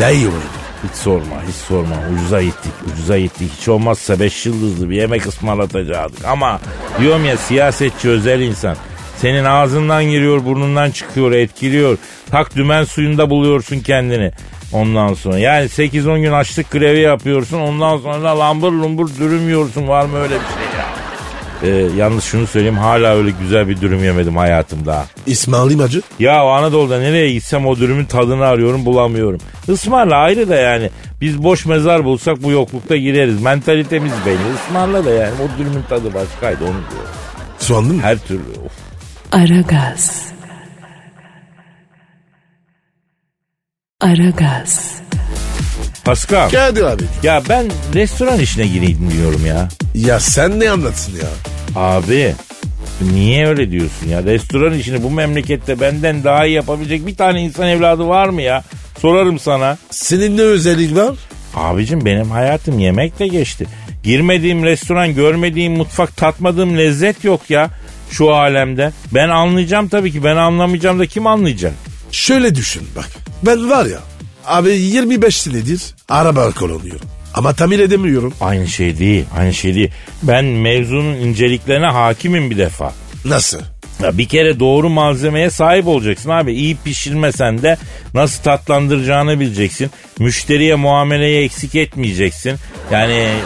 Daha 0.00 0.10
iyi 0.10 0.26
olurdu. 0.26 0.65
Hiç 0.84 0.96
sorma, 0.96 1.42
hiç 1.48 1.54
sorma. 1.54 1.94
Ucuza 2.14 2.42
gittik, 2.42 2.72
ucuza 2.92 3.18
gittik. 3.18 3.52
Hiç 3.58 3.68
olmazsa 3.68 4.20
beş 4.20 4.46
yıldızlı 4.46 4.90
bir 4.90 4.96
yemek 4.96 5.26
ısmarlatacaktık. 5.26 6.24
Ama 6.24 6.60
diyorum 7.00 7.24
ya 7.24 7.36
siyasetçi 7.36 8.08
özel 8.08 8.40
insan. 8.40 8.76
Senin 9.16 9.44
ağzından 9.44 10.04
giriyor, 10.04 10.44
burnundan 10.44 10.90
çıkıyor, 10.90 11.32
etkiliyor. 11.32 11.98
Tak 12.30 12.56
dümen 12.56 12.84
suyunda 12.84 13.30
buluyorsun 13.30 13.80
kendini. 13.80 14.32
Ondan 14.72 15.14
sonra 15.14 15.38
yani 15.38 15.64
8-10 15.64 16.20
gün 16.20 16.32
açlık 16.32 16.70
grevi 16.70 17.00
yapıyorsun. 17.00 17.60
Ondan 17.60 17.98
sonra 17.98 18.22
da 18.22 18.38
lambur 18.38 18.72
lumbur 18.72 19.08
dürüm 19.18 19.44
yiyorsun. 19.48 19.88
Var 19.88 20.04
mı 20.04 20.18
öyle 20.18 20.34
bir 20.34 20.38
şey? 20.40 20.75
Ee, 21.62 21.68
yalnız 21.96 22.24
şunu 22.24 22.46
söyleyeyim 22.46 22.78
hala 22.78 23.16
öyle 23.16 23.30
güzel 23.40 23.68
bir 23.68 23.80
dürüm 23.80 24.04
yemedim 24.04 24.36
hayatımda. 24.36 25.06
İsmail 25.26 25.80
Hacı. 25.80 26.02
Ya 26.18 26.40
Anadolu'da 26.40 26.98
nereye 26.98 27.32
gitsem 27.32 27.66
o 27.66 27.76
dürümün 27.76 28.04
tadını 28.04 28.44
arıyorum 28.46 28.84
bulamıyorum. 28.84 29.40
Ismarla 29.68 30.16
ayrı 30.16 30.48
da 30.48 30.54
yani. 30.54 30.90
Biz 31.20 31.42
boş 31.42 31.66
mezar 31.66 32.04
bulsak 32.04 32.42
bu 32.42 32.50
yoklukta 32.50 32.96
gireriz. 32.96 33.42
Mentalitemiz 33.42 34.12
belli. 34.26 34.54
Ismarla 34.66 35.04
da 35.04 35.10
yani 35.10 35.34
o 35.44 35.58
dürümün 35.58 35.82
tadı 35.88 36.14
başkaydı 36.14 36.64
onu 36.64 36.80
diyorum. 36.90 37.10
Soğanlı 37.58 37.92
mı? 37.94 38.02
Her 38.02 38.18
türlü. 38.18 38.40
Of. 38.66 38.72
Aragaz. 39.32 40.26
Aragaz. 44.00 45.05
Pascal. 46.06 46.50
Kadir 46.50 46.82
abi. 46.82 47.02
Ya 47.22 47.42
ben 47.48 47.66
restoran 47.94 48.40
işine 48.40 48.66
gireyim 48.66 49.10
diyorum 49.12 49.46
ya. 49.46 49.68
Ya 49.94 50.20
sen 50.20 50.60
ne 50.60 50.70
anlatsın 50.70 51.12
ya? 51.12 51.28
Abi 51.76 52.34
niye 53.12 53.46
öyle 53.46 53.70
diyorsun 53.70 54.08
ya? 54.08 54.24
Restoran 54.24 54.74
işini 54.74 55.02
bu 55.02 55.10
memlekette 55.10 55.80
benden 55.80 56.24
daha 56.24 56.46
iyi 56.46 56.54
yapabilecek 56.54 57.06
bir 57.06 57.16
tane 57.16 57.42
insan 57.42 57.68
evladı 57.68 58.08
var 58.08 58.28
mı 58.28 58.42
ya? 58.42 58.64
Sorarım 59.00 59.38
sana. 59.38 59.78
Senin 59.90 60.36
ne 60.36 60.42
özelliğin 60.42 60.96
var? 60.96 61.14
Abicim 61.54 62.04
benim 62.04 62.30
hayatım 62.30 62.78
yemekle 62.78 63.28
geçti. 63.28 63.66
Girmediğim 64.02 64.64
restoran, 64.64 65.14
görmediğim 65.14 65.72
mutfak, 65.72 66.16
tatmadığım 66.16 66.78
lezzet 66.78 67.24
yok 67.24 67.50
ya 67.50 67.70
şu 68.10 68.34
alemde. 68.34 68.92
Ben 69.14 69.28
anlayacağım 69.28 69.88
tabii 69.88 70.12
ki. 70.12 70.24
Ben 70.24 70.36
anlamayacağım 70.36 70.98
da 70.98 71.06
kim 71.06 71.26
anlayacak? 71.26 71.72
Şöyle 72.12 72.54
düşün 72.54 72.88
bak. 72.96 73.08
Ben 73.42 73.70
var 73.70 73.86
ya 73.86 73.98
abi 74.46 74.70
25 74.70 75.36
senedir 75.40 75.80
araba 76.08 76.50
kullanıyorum. 76.50 77.06
Ama 77.34 77.52
tamir 77.52 77.78
edemiyorum. 77.78 78.34
Aynı 78.40 78.68
şey 78.68 78.98
değil, 78.98 79.24
aynı 79.38 79.54
şey 79.54 79.74
değil. 79.74 79.90
Ben 80.22 80.44
mevzunun 80.44 81.14
inceliklerine 81.14 81.86
hakimim 81.86 82.50
bir 82.50 82.58
defa. 82.58 82.92
Nasıl? 83.24 83.60
Ya 84.02 84.18
bir 84.18 84.28
kere 84.28 84.60
doğru 84.60 84.88
malzemeye 84.88 85.50
sahip 85.50 85.86
olacaksın 85.86 86.30
abi. 86.30 86.52
İyi 86.52 86.76
pişirmesen 86.84 87.62
de 87.62 87.76
nasıl 88.14 88.42
tatlandıracağını 88.42 89.40
bileceksin. 89.40 89.90
Müşteriye 90.18 90.74
muameleyi 90.74 91.44
eksik 91.44 91.74
etmeyeceksin. 91.74 92.56
Yani 92.92 93.12
e, 93.12 93.36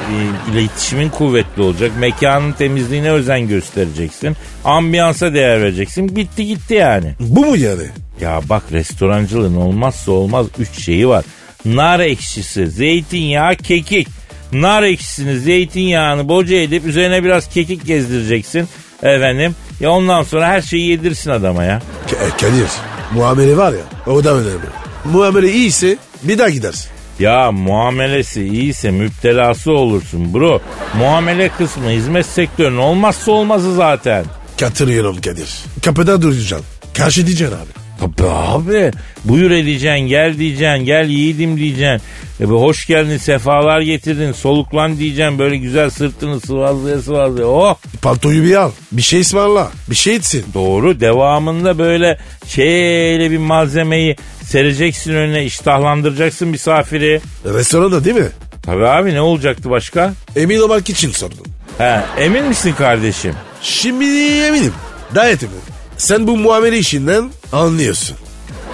iletişimin 0.53 1.09
kuvvetli 1.09 1.63
olacak. 1.63 1.93
Mekanın 1.99 2.53
temizliğine 2.53 3.11
özen 3.11 3.49
göstereceksin. 3.49 4.37
Ambiyansa 4.65 5.35
değer 5.35 5.61
vereceksin. 5.63 6.17
Bitti 6.17 6.47
gitti 6.47 6.75
yani. 6.75 7.15
Bu 7.21 7.47
mu 7.47 7.57
yani? 7.57 7.87
Ya 8.21 8.41
bak 8.49 8.63
restorancılığın 8.73 9.57
olmazsa 9.57 10.13
olmaz 10.13 10.47
üç 10.59 10.85
şeyi 10.85 11.09
var. 11.09 11.25
Nar 11.65 12.01
ekşisi, 12.01 12.67
zeytinyağı, 12.71 13.57
kekik. 13.57 14.09
Nar 14.53 14.83
ekşisini, 14.83 15.39
zeytinyağını 15.39 16.29
boca 16.29 16.57
edip 16.57 16.87
üzerine 16.87 17.25
biraz 17.25 17.49
kekik 17.49 17.87
gezdireceksin. 17.87 18.69
Efendim. 19.03 19.55
Ya 19.81 19.91
ondan 19.91 20.23
sonra 20.23 20.49
her 20.49 20.63
şeyi 20.63 20.87
yedirsin 20.91 21.31
adama 21.31 21.65
ya. 21.65 21.83
K- 22.11 22.17
e, 22.17 22.29
Kadir 22.31 22.69
muamele 23.15 23.57
var 23.57 23.73
ya 23.73 24.13
o 24.13 24.25
da 24.25 24.35
önemli. 24.35 24.67
Muamele 25.05 25.53
iyiyse 25.53 25.97
bir 26.23 26.39
daha 26.39 26.49
gidersin. 26.49 26.91
Ya 27.19 27.53
muamelesi 27.53 28.45
iyiyse 28.49 28.91
müptelası 28.91 29.73
olursun 29.73 30.35
bro. 30.35 30.61
Muamele 30.99 31.49
kısmı 31.49 31.91
hizmet 31.91 32.27
sektörünün 32.27 32.79
olmazsa 32.79 33.33
olmazı 33.33 33.75
zaten. 33.75 34.25
Katılıyorum 34.61 35.21
Kadir. 35.21 35.49
Kapıda 35.85 36.23
duracaksın. 36.23 36.67
Karşı 36.95 37.27
diyeceksin 37.27 37.57
abi. 37.57 37.80
Tabii 38.01 38.29
abi. 38.29 38.91
Buyur 39.25 39.51
edeceksin, 39.51 40.07
gel 40.07 40.39
diyeceksin, 40.39 40.85
gel 40.85 41.09
yiğidim 41.09 41.57
diyeceksin. 41.57 42.07
E 42.41 42.51
be 42.51 42.55
hoş 42.55 42.87
geldin, 42.87 43.17
sefalar 43.17 43.81
getirdin, 43.81 44.33
soluklan 44.33 44.99
diyeceksin. 44.99 45.39
Böyle 45.39 45.57
güzel 45.57 45.91
sırtını 45.91 46.41
sıvazlaya 46.41 47.03
sıvazlaya. 47.03 47.47
Oh 47.47 47.77
Paltoyu 48.03 48.43
bir 48.45 48.55
al. 48.55 48.71
Bir 48.93 49.03
şey 49.03 49.21
ısmarla. 49.21 49.71
Bir 49.91 49.95
şey 49.95 50.15
etsin. 50.17 50.45
doğru. 50.55 51.01
Devamında 51.01 51.79
böyle 51.79 52.19
şeyle 52.47 53.31
bir 53.31 53.39
malzemeyi 53.39 54.17
sereceksin 54.45 55.15
önüne, 55.15 55.45
iştahlandıracaksın 55.45 56.49
misafiri. 56.49 57.21
Restoranda 57.45 58.05
değil 58.05 58.17
mi? 58.17 58.29
Tabii 58.63 58.87
abi 58.87 59.15
ne 59.15 59.21
olacaktı 59.21 59.71
başka? 59.71 60.13
Emin 60.37 60.61
olmak 60.61 60.91
için 60.91 61.11
sordum. 61.11 61.39
He, 61.79 62.01
emin 62.19 62.45
misin 62.45 62.73
kardeşim? 62.79 63.35
Şimdi 63.63 64.05
eminim. 64.45 64.73
Gayet 65.15 65.43
eminim. 65.43 65.61
Sen 66.01 66.27
bu 66.27 66.37
muamele 66.37 66.79
işinden 66.79 67.31
anlıyorsun. 67.53 68.17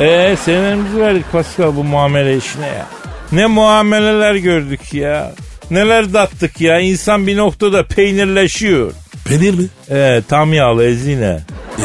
Eee 0.00 0.36
senemizi 0.44 1.00
verdik 1.00 1.32
Pascal 1.32 1.76
bu 1.76 1.84
muamele 1.84 2.36
işine 2.36 2.66
ya. 2.66 2.86
Ne 3.32 3.46
muameleler 3.46 4.34
gördük 4.34 4.94
ya. 4.94 5.32
Neler 5.70 6.12
dattık 6.12 6.60
ya. 6.60 6.80
İnsan 6.80 7.26
bir 7.26 7.36
noktada 7.36 7.86
peynirleşiyor. 7.86 8.92
Peynir 9.24 9.54
mi? 9.54 9.66
Ee, 9.90 10.22
tam 10.28 10.52
yağlı 10.52 10.84
ezine. 10.84 11.24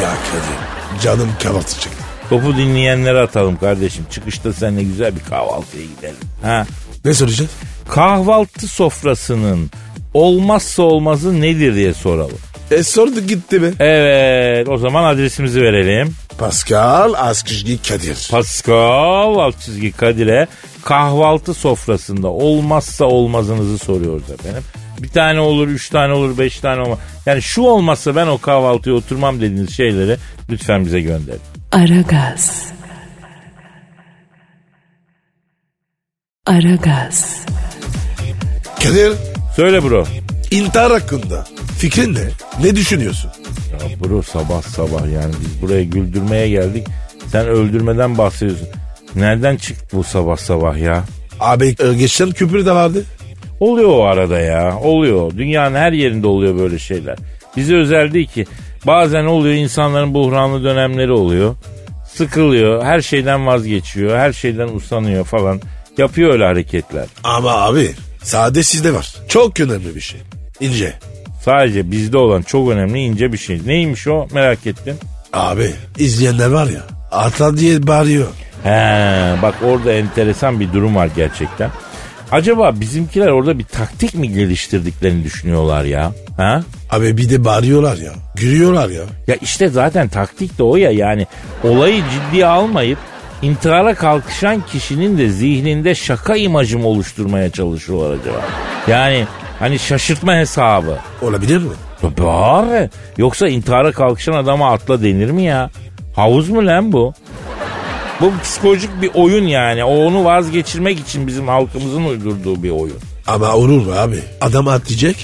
Ya 0.02 0.10
Kadir 0.30 1.02
canım 1.02 1.28
kahvaltı 1.42 1.80
çekti. 1.80 2.02
Topu 2.30 2.56
dinleyenlere 2.56 3.20
atalım 3.20 3.56
kardeşim. 3.56 4.04
Çıkışta 4.10 4.52
seninle 4.52 4.82
güzel 4.82 5.16
bir 5.16 5.30
kahvaltıya 5.30 5.84
gidelim. 5.96 6.16
Ha? 6.42 6.66
Ne 7.04 7.14
soracağız? 7.14 7.50
Kahvaltı 7.88 8.68
sofrasının 8.68 9.70
olmazsa 10.14 10.82
olmazı 10.82 11.40
nedir 11.40 11.74
diye 11.74 11.94
soralım. 11.94 12.38
E 12.72 12.82
sorduk 12.82 13.28
gitti 13.28 13.62
be. 13.62 13.72
Evet 13.84 14.68
o 14.68 14.76
zaman 14.76 15.04
adresimizi 15.04 15.62
verelim. 15.62 16.14
Pascal 16.38 17.14
Askışgi 17.16 17.82
Kadir. 17.82 18.28
Pascal 18.30 19.52
çizgi 19.52 19.92
Kadir'e 19.92 20.46
kahvaltı 20.84 21.54
sofrasında 21.54 22.28
olmazsa 22.28 23.04
olmazınızı 23.04 23.78
soruyoruz 23.78 24.30
efendim. 24.30 24.62
Bir 24.98 25.08
tane 25.08 25.40
olur, 25.40 25.68
üç 25.68 25.90
tane 25.90 26.12
olur, 26.12 26.38
beş 26.38 26.60
tane 26.60 26.82
olmaz. 26.82 26.98
Yani 27.26 27.42
şu 27.42 27.62
olmazsa 27.62 28.16
ben 28.16 28.26
o 28.26 28.38
kahvaltıya 28.38 28.96
oturmam 28.96 29.36
dediğiniz 29.36 29.76
şeyleri 29.76 30.16
lütfen 30.50 30.86
bize 30.86 31.00
gönderin. 31.00 31.40
Aragaz. 31.72 32.72
Aragaz. 36.46 37.46
Kadir 38.82 39.12
Söyle 39.56 39.82
bro. 39.82 40.06
İntihar 40.52 40.92
hakkında 40.92 41.44
fikrin 41.78 42.14
ne? 42.14 42.28
Ne 42.62 42.76
düşünüyorsun? 42.76 43.30
Ya 43.72 44.00
bro 44.00 44.22
sabah 44.22 44.62
sabah 44.62 45.12
yani 45.12 45.34
biz 45.40 45.62
buraya 45.62 45.84
güldürmeye 45.84 46.48
geldik. 46.48 46.86
Sen 47.32 47.46
öldürmeden 47.46 48.18
bahsediyorsun. 48.18 48.68
Nereden 49.16 49.56
çıktı 49.56 49.96
bu 49.96 50.04
sabah 50.04 50.36
sabah 50.36 50.78
ya? 50.78 51.04
Abi 51.40 51.74
e, 51.80 51.94
geçen 51.94 52.30
küpür 52.30 52.66
de 52.66 52.72
vardı. 52.72 53.04
Oluyor 53.60 53.88
o 53.88 54.02
arada 54.04 54.40
ya. 54.40 54.78
Oluyor. 54.78 55.30
Dünyanın 55.36 55.74
her 55.76 55.92
yerinde 55.92 56.26
oluyor 56.26 56.58
böyle 56.58 56.78
şeyler. 56.78 57.16
Bize 57.56 57.74
özel 57.76 58.12
değil 58.12 58.26
ki. 58.28 58.46
Bazen 58.86 59.24
oluyor 59.24 59.54
insanların 59.54 60.14
buhranlı 60.14 60.64
dönemleri 60.64 61.12
oluyor. 61.12 61.54
Sıkılıyor. 62.14 62.84
Her 62.84 63.00
şeyden 63.00 63.46
vazgeçiyor. 63.46 64.18
Her 64.18 64.32
şeyden 64.32 64.68
usanıyor 64.68 65.24
falan. 65.24 65.60
Yapıyor 65.98 66.32
öyle 66.32 66.44
hareketler. 66.44 67.06
Ama 67.24 67.52
abi 67.52 67.90
sade 68.22 68.62
sizde 68.62 68.94
var. 68.94 69.14
Çok 69.28 69.60
önemli 69.60 69.94
bir 69.94 70.00
şey. 70.00 70.20
İnce. 70.62 70.92
Sadece 71.44 71.90
bizde 71.90 72.16
olan 72.16 72.42
çok 72.42 72.70
önemli 72.70 72.98
ince 72.98 73.32
bir 73.32 73.38
şey. 73.38 73.60
Neymiş 73.66 74.08
o 74.08 74.26
merak 74.32 74.66
ettim. 74.66 74.96
Abi 75.32 75.70
izleyenler 75.98 76.50
var 76.50 76.66
ya 76.66 76.82
ata 77.12 77.56
diye 77.56 77.86
bağırıyor. 77.86 78.26
He, 78.62 79.42
bak 79.42 79.54
orada 79.64 79.92
enteresan 79.92 80.60
bir 80.60 80.72
durum 80.72 80.96
var 80.96 81.08
gerçekten. 81.16 81.70
Acaba 82.32 82.80
bizimkiler 82.80 83.28
orada 83.28 83.58
bir 83.58 83.64
taktik 83.64 84.14
mi 84.14 84.32
geliştirdiklerini 84.32 85.24
düşünüyorlar 85.24 85.84
ya? 85.84 86.12
Ha? 86.36 86.62
Abi 86.90 87.16
bir 87.16 87.30
de 87.30 87.44
bağırıyorlar 87.44 87.96
ya. 87.96 88.12
Gülüyorlar 88.36 88.88
ya. 88.88 89.02
Ya 89.26 89.36
işte 89.42 89.68
zaten 89.68 90.08
taktik 90.08 90.58
de 90.58 90.62
o 90.62 90.76
ya 90.76 90.90
yani 90.90 91.26
olayı 91.64 92.02
ciddiye 92.10 92.46
almayıp 92.46 92.98
intihara 93.42 93.94
kalkışan 93.94 94.62
kişinin 94.72 95.18
de 95.18 95.28
zihninde 95.28 95.94
şaka 95.94 96.36
imajı 96.36 96.78
mı 96.78 96.86
oluşturmaya 96.86 97.50
çalışıyorlar 97.50 98.18
acaba? 98.20 98.40
Yani 98.88 99.26
hani 99.62 99.78
şaşırtma 99.78 100.34
hesabı. 100.36 100.98
Olabilir 101.22 101.58
mi? 101.58 101.72
Tabii 102.00 102.28
abi. 102.28 102.90
Yoksa 103.16 103.48
intihara 103.48 103.92
kalkışan 103.92 104.32
adama 104.32 104.72
atla 104.72 105.02
denir 105.02 105.30
mi 105.30 105.42
ya? 105.44 105.70
Havuz 106.16 106.48
mu 106.48 106.66
lan 106.66 106.92
bu? 106.92 107.14
Bu 108.20 108.32
psikolojik 108.42 109.02
bir 109.02 109.10
oyun 109.14 109.44
yani. 109.46 109.84
O 109.84 109.96
onu 110.06 110.24
vazgeçirmek 110.24 111.00
için 111.00 111.26
bizim 111.26 111.48
halkımızın 111.48 112.04
uydurduğu 112.04 112.62
bir 112.62 112.70
oyun. 112.70 112.98
Ama 113.26 113.52
olur 113.54 113.86
mu 113.86 113.92
abi? 113.92 114.18
Adam 114.40 114.68
atlayacak. 114.68 115.16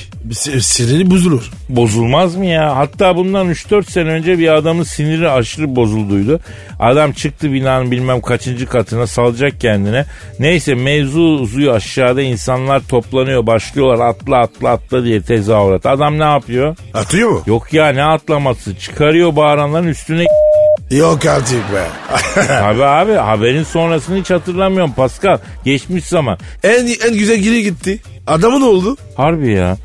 Siniri 0.60 1.10
bozulur. 1.10 1.50
Bozulmaz 1.68 2.36
mı 2.36 2.46
ya? 2.46 2.76
Hatta 2.76 3.16
bundan 3.16 3.50
3-4 3.50 3.90
sene 3.90 4.08
önce 4.08 4.38
bir 4.38 4.48
adamın 4.48 4.82
siniri 4.82 5.30
aşırı 5.30 5.76
bozulduydu. 5.76 6.40
Adam 6.80 7.12
çıktı 7.12 7.52
binanın 7.52 7.90
bilmem 7.90 8.20
kaçıncı 8.20 8.66
katına 8.66 9.06
salacak 9.06 9.60
kendine. 9.60 10.04
Neyse 10.38 10.74
mevzu 10.74 11.20
uzuyor 11.20 11.76
aşağıda 11.76 12.22
insanlar 12.22 12.80
toplanıyor 12.88 13.46
başlıyorlar 13.46 14.06
atla 14.06 14.38
atla 14.38 14.70
atla 14.70 15.04
diye 15.04 15.22
tezahürat. 15.22 15.86
Adam 15.86 16.18
ne 16.18 16.24
yapıyor? 16.24 16.76
Atıyor 16.94 17.30
mu? 17.30 17.42
Yok 17.46 17.72
ya 17.72 17.88
ne 17.88 18.04
atlaması 18.04 18.76
çıkarıyor 18.78 19.36
bağıranların 19.36 19.88
üstüne 19.88 20.24
Yok 20.90 21.26
artık 21.26 21.72
be. 21.72 21.86
Tabii 22.46 22.84
abi 22.84 23.12
haberin 23.12 23.62
sonrasını 23.62 24.20
hiç 24.20 24.30
hatırlamıyorum 24.30 24.92
Pascal. 24.92 25.38
Geçmiş 25.64 26.04
zaman. 26.04 26.38
en, 26.62 26.86
en 27.06 27.14
güzel 27.14 27.36
geri 27.36 27.62
gitti. 27.62 27.98
Adamın 28.26 28.62
oldu. 28.62 28.96
Harbi 29.16 29.52
ya. 29.52 29.76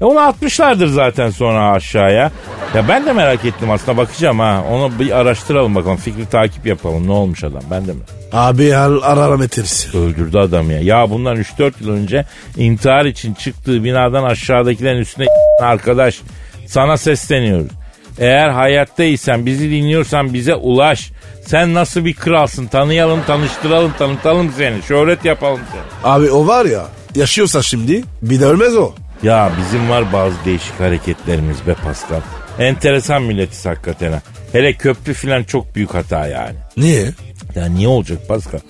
E 0.00 0.04
onu 0.04 0.18
atmışlardır 0.20 0.86
zaten 0.86 1.30
sonra 1.30 1.70
aşağıya. 1.70 2.30
Ya 2.74 2.88
ben 2.88 3.06
de 3.06 3.12
merak 3.12 3.44
ettim 3.44 3.70
aslında 3.70 3.96
bakacağım 3.96 4.38
ha. 4.38 4.64
Onu 4.70 4.98
bir 4.98 5.10
araştıralım 5.10 5.74
bakalım. 5.74 5.96
Fikri 5.96 6.26
takip 6.26 6.66
yapalım. 6.66 7.06
Ne 7.08 7.12
olmuş 7.12 7.44
adam 7.44 7.62
ben 7.70 7.86
de 7.86 7.92
mi? 7.92 8.00
Abi 8.32 8.76
al 8.76 9.00
araram 9.02 9.42
eterisi. 9.42 9.98
Öldürdü 9.98 10.38
adamı 10.38 10.72
ya. 10.72 10.80
Ya 10.80 11.10
bundan 11.10 11.36
3-4 11.36 11.72
yıl 11.80 11.90
önce 11.90 12.24
intihar 12.56 13.04
için 13.04 13.34
çıktığı 13.34 13.84
binadan 13.84 14.24
aşağıdakilerin 14.24 14.98
üstüne 14.98 15.26
arkadaş 15.62 16.20
sana 16.66 16.96
sesleniyoruz. 16.96 17.70
Eğer 18.18 18.48
hayattaysan 18.48 19.46
bizi 19.46 19.70
dinliyorsan 19.70 20.34
bize 20.34 20.54
ulaş. 20.54 21.12
Sen 21.46 21.74
nasıl 21.74 22.04
bir 22.04 22.14
kralsın 22.14 22.66
tanıyalım 22.66 23.20
tanıştıralım 23.26 23.92
tanıtalım 23.98 24.52
seni. 24.56 24.82
Şöhret 24.82 25.24
yapalım 25.24 25.60
seni. 25.72 26.12
Abi 26.12 26.30
o 26.30 26.46
var 26.46 26.64
ya 26.64 26.86
yaşıyorsa 27.14 27.62
şimdi 27.62 28.02
bir 28.22 28.40
de 28.40 28.46
ölmez 28.46 28.76
o. 28.76 28.92
Ya 29.22 29.52
bizim 29.58 29.90
var 29.90 30.12
bazı 30.12 30.36
değişik 30.44 30.80
hareketlerimiz 30.80 31.66
be 31.66 31.74
Pascal. 31.74 32.20
Enteresan 32.58 33.22
milletiz 33.22 33.66
hakikaten 33.66 34.12
ha. 34.12 34.22
Hele 34.52 34.72
köprü 34.72 35.14
filan 35.14 35.42
çok 35.42 35.74
büyük 35.74 35.94
hata 35.94 36.26
yani. 36.26 36.56
Niye? 36.76 37.10
Ya 37.54 37.66
niye 37.66 37.88
olacak 37.88 38.28
Pascal? 38.28 38.60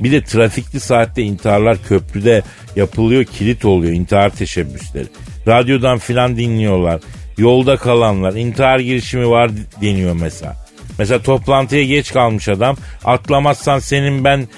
Bir 0.00 0.12
de 0.12 0.24
trafikli 0.24 0.80
saatte 0.80 1.22
intiharlar 1.22 1.78
köprüde 1.88 2.42
yapılıyor 2.76 3.24
kilit 3.24 3.64
oluyor 3.64 3.92
intihar 3.92 4.30
teşebbüsleri. 4.30 5.06
Radyodan 5.48 5.98
filan 5.98 6.36
dinliyorlar. 6.36 7.00
Yolda 7.38 7.76
kalanlar 7.76 8.32
intihar 8.34 8.78
girişimi 8.78 9.30
var 9.30 9.50
deniyor 9.80 10.16
mesela. 10.20 10.56
Mesela 10.98 11.22
toplantıya 11.22 11.84
geç 11.84 12.12
kalmış 12.12 12.48
adam 12.48 12.76
atlamazsan 13.04 13.78
senin 13.78 14.24
ben 14.24 14.48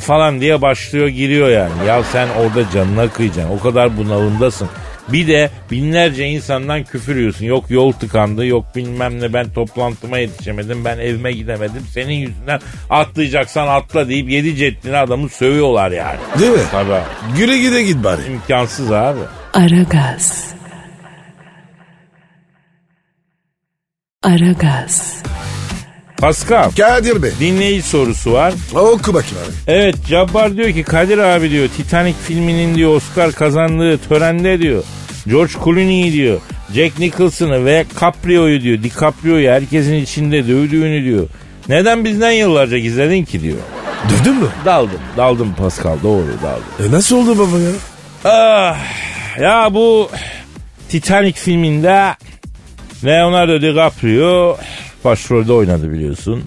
falan 0.00 0.40
diye 0.40 0.62
başlıyor 0.62 1.08
giriyor 1.08 1.48
yani. 1.48 1.86
Ya 1.86 2.02
sen 2.02 2.28
orada 2.28 2.70
canına 2.70 3.08
kıyacaksın 3.08 3.58
o 3.58 3.60
kadar 3.60 3.96
bunalımdasın. 3.96 4.68
Bir 5.12 5.26
de 5.28 5.50
binlerce 5.70 6.26
insandan 6.26 6.84
küfür 6.84 7.16
yiyorsun. 7.16 7.44
Yok 7.46 7.64
yol 7.70 7.92
tıkandı, 7.92 8.46
yok 8.46 8.64
bilmem 8.76 9.20
ne 9.20 9.32
ben 9.32 9.50
toplantıma 9.52 10.18
yetişemedim, 10.18 10.84
ben 10.84 10.98
evime 10.98 11.32
gidemedim. 11.32 11.82
Senin 11.90 12.14
yüzünden 12.14 12.60
atlayacaksan 12.90 13.68
atla 13.68 14.08
deyip 14.08 14.30
yedi 14.30 14.56
ceddini 14.56 14.96
adamı 14.96 15.28
sövüyorlar 15.28 15.90
yani. 15.90 16.18
Değil 16.40 16.52
mi? 16.52 16.58
Tabii 16.72 17.00
Güle 17.38 17.58
gide 17.58 17.82
git 17.82 18.04
bari. 18.04 18.20
imkansız 18.32 18.92
abi. 18.92 19.20
Aragaz. 19.54 20.54
Aragaz. 24.22 25.22
Pascal 26.20 26.70
Kadir 26.70 27.22
Bey. 27.22 27.30
dinleyici 27.40 27.88
sorusu 27.88 28.32
var. 28.32 28.54
Oku 28.74 29.14
bakayım 29.14 29.36
abi. 29.46 29.52
Evet 29.72 29.94
Cabbar 30.08 30.56
diyor 30.56 30.70
ki 30.72 30.82
Kadir 30.82 31.18
abi 31.18 31.50
diyor 31.50 31.68
Titanic 31.76 32.16
filminin 32.26 32.74
diyor 32.74 32.94
Oscar 32.96 33.32
kazandığı 33.32 33.98
törende 33.98 34.58
diyor 34.58 34.82
George 35.26 35.52
Clooney'i 35.64 36.12
diyor 36.12 36.40
Jack 36.74 36.98
Nicholson'ı 36.98 37.64
ve 37.64 37.84
Caprio'yu 38.00 38.62
diyor 38.62 38.82
DiCaprio'yu 38.82 39.50
herkesin 39.50 39.94
içinde 39.94 40.48
dövdüğünü 40.48 41.04
diyor. 41.04 41.28
Neden 41.68 42.04
bizden 42.04 42.30
yıllarca 42.30 42.78
gizledin 42.78 43.24
ki 43.24 43.42
diyor. 43.42 43.58
Dövdün 44.10 44.34
mü? 44.34 44.48
Daldım 44.64 45.00
daldım 45.16 45.54
Pascal 45.58 45.96
doğru 46.02 46.26
daldım. 46.42 46.88
E 46.88 46.96
nasıl 46.96 47.16
oldu 47.16 47.38
baba 47.38 47.58
ya? 47.58 47.70
Ah, 48.24 48.76
ya 49.40 49.74
bu 49.74 50.10
Titanic 50.88 51.40
filminde 51.40 52.14
Leonardo 53.04 53.62
DiCaprio 53.62 54.56
başrolde 55.06 55.52
oynadı 55.52 55.92
biliyorsun. 55.92 56.44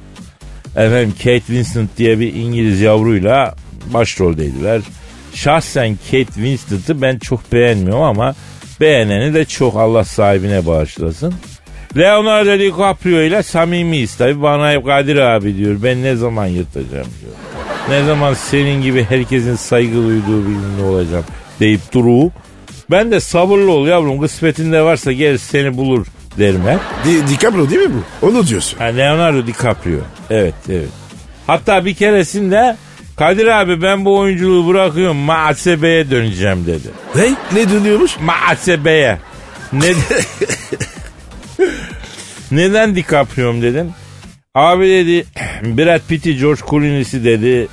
Efendim 0.76 1.14
Kate 1.18 1.40
Winslet 1.40 1.98
diye 1.98 2.20
bir 2.20 2.34
İngiliz 2.34 2.82
yavruyla 2.82 3.56
başroldeydiler. 3.94 4.82
Şahsen 5.34 5.98
Kate 6.12 6.34
Winslet'ı 6.34 7.02
ben 7.02 7.20
çok 7.20 7.52
beğenmiyorum 7.54 8.04
ama 8.04 8.36
beğeneni 8.82 9.34
de 9.34 9.46
çok 9.46 9.76
Allah 9.76 10.04
sahibine 10.04 10.66
bağışlasın. 10.66 11.34
Leonardo 11.98 12.60
DiCaprio 12.60 13.22
ile 13.22 13.44
samimiyiz 13.44 14.16
tabi 14.16 14.42
bana 14.42 14.72
hep 14.72 14.86
Kadir 14.86 15.16
abi 15.16 15.58
diyor 15.58 15.78
ben 15.84 16.04
ne 16.04 16.16
zaman 16.16 16.46
yırtacağım 16.46 17.08
diyor. 17.22 17.34
Ne 17.90 18.04
zaman 18.04 18.34
senin 18.34 18.82
gibi 18.82 19.04
herkesin 19.04 19.56
saygı 19.56 19.96
duyduğu 19.96 20.48
birinde 20.48 20.84
olacağım 20.84 21.26
deyip 21.60 21.94
duru. 21.94 22.32
Ben 22.92 23.12
de 23.12 23.20
sabırlı 23.20 23.72
ol 23.72 23.88
yavrum 23.88 24.22
kısmetinde 24.22 24.82
varsa 24.82 25.12
gel 25.12 25.38
seni 25.38 25.78
bulur 25.78 26.08
derim 26.38 26.62
hep. 26.68 26.80
Di 27.06 27.28
DiCaprio 27.28 27.70
değil 27.70 27.82
mi 27.82 27.94
bu? 28.22 28.28
Onu 28.28 28.48
diyorsun. 28.48 28.78
Ha, 28.78 28.84
Leonardo 28.84 29.48
DiCaprio. 29.48 30.00
Evet 30.30 30.54
evet. 30.70 30.90
Hatta 31.48 31.86
bir 31.86 31.94
keresinde 31.96 32.76
Kadir 33.20 33.48
abi 33.48 33.82
ben 33.82 34.06
bu 34.06 34.18
oyunculuğu 34.18 34.68
bırakıyorum 34.68 35.18
muhasebeye 35.18 36.12
döneceğim 36.12 36.66
dedi. 36.66 36.88
Ne? 37.16 37.36
Ne 37.54 37.70
dönüyormuş? 37.70 38.20
Muhasebeye. 38.20 39.18
Ne... 39.74 39.86
Neden 42.52 42.96
DiCaprio'm 42.96 43.62
dedim. 43.62 43.92
Abi 44.56 44.90
dedi 44.90 45.26
Brad 45.78 46.02
Pitt'i 46.08 46.38
George 46.38 46.62
Clooney'si 46.70 47.24
dedi. 47.24 47.68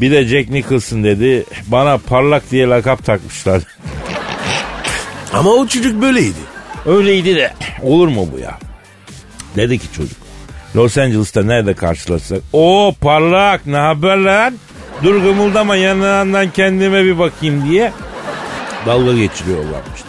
Bir 0.00 0.10
de 0.10 0.24
Jack 0.24 0.50
Nicholson 0.50 1.04
dedi. 1.04 1.44
Bana 1.66 1.98
parlak 1.98 2.50
diye 2.50 2.66
lakap 2.66 3.04
takmışlar. 3.04 3.62
Ama 5.32 5.50
o 5.50 5.66
çocuk 5.66 6.02
böyleydi. 6.02 6.40
Öyleydi 6.86 7.36
de 7.36 7.52
olur 7.82 8.08
mu 8.08 8.28
bu 8.32 8.38
ya? 8.38 8.58
Dedi 9.56 9.78
ki 9.78 9.86
çocuk. 9.96 10.16
Los 10.76 10.98
Angeles'ta 10.98 11.42
nerede 11.42 11.74
karşılaşsak? 11.74 12.38
O 12.52 12.94
parlak 13.00 13.66
ne 13.66 13.76
haber 13.76 14.16
lan? 14.16 14.54
Dur 15.02 15.22
gımıldama 15.22 15.76
yanından 15.76 16.50
kendime 16.50 17.04
bir 17.04 17.18
bakayım 17.18 17.68
diye 17.70 17.92
dalga 18.86 19.12
geçiriyorlarmış. 19.12 20.00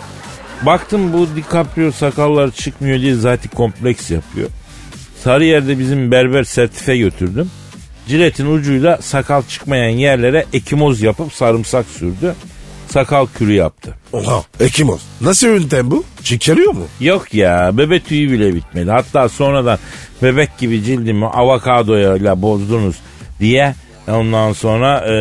Baktım 0.65 1.13
bu 1.13 1.27
DiCaprio 1.35 1.91
sakallar 1.91 2.51
çıkmıyor 2.51 3.01
diye 3.01 3.15
zaten 3.15 3.51
kompleks 3.55 4.11
yapıyor. 4.11 4.49
Sarıyer'de 5.23 5.79
bizim 5.79 6.11
berber 6.11 6.43
sertife 6.43 6.97
götürdüm. 6.97 7.51
Ciletin 8.07 8.45
ucuyla 8.45 8.97
sakal 9.01 9.43
çıkmayan 9.43 9.89
yerlere 9.89 10.45
ekimoz 10.53 11.01
yapıp 11.01 11.33
sarımsak 11.33 11.85
sürdü. 11.85 12.35
Sakal 12.91 13.27
kürü 13.37 13.53
yaptı. 13.53 13.95
Oha 14.13 14.43
Ekimoz. 14.59 15.01
Nasıl 15.21 15.47
yöntem 15.47 15.91
bu? 15.91 16.03
Çıkarıyor 16.23 16.73
mu? 16.73 16.85
Yok 16.99 17.33
ya 17.33 17.71
bebe 17.73 17.99
tüyü 17.99 18.31
bile 18.31 18.55
bitmedi. 18.55 18.91
Hatta 18.91 19.29
sonradan 19.29 19.79
bebek 20.23 20.57
gibi 20.57 20.83
cildimi 20.83 21.25
avokadoyla 21.25 22.41
bozdunuz 22.41 22.95
diye 23.39 23.75
ondan 24.07 24.53
sonra 24.53 25.05
e, 25.07 25.13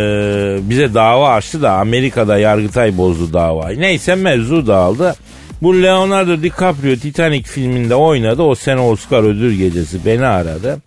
bize 0.71 0.95
dava 0.95 1.31
açtı 1.31 1.63
da 1.63 1.73
Amerika'da 1.73 2.39
Yargıtay 2.39 2.99
bozdu 2.99 3.33
davayı. 3.33 3.81
Neyse 3.81 4.15
mevzu 4.15 4.67
dağıldı. 4.67 5.15
Bu 5.63 5.83
Leonardo 5.83 6.43
DiCaprio 6.43 6.97
Titanic 6.97 7.49
filminde 7.49 7.95
oynadı. 7.95 8.43
O 8.43 8.55
sene 8.55 8.81
Oscar 8.81 9.23
ödül 9.23 9.55
gecesi 9.55 10.07
beni 10.07 10.27
aradı. 10.27 10.79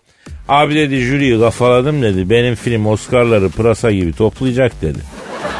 Abi 0.48 0.74
dedi 0.74 1.00
jüriyi 1.00 1.40
kafaladım 1.40 2.02
dedi. 2.02 2.30
Benim 2.30 2.54
film 2.54 2.86
Oscar'ları 2.86 3.48
pırasa 3.48 3.90
gibi 3.90 4.12
toplayacak 4.12 4.82
dedi. 4.82 4.98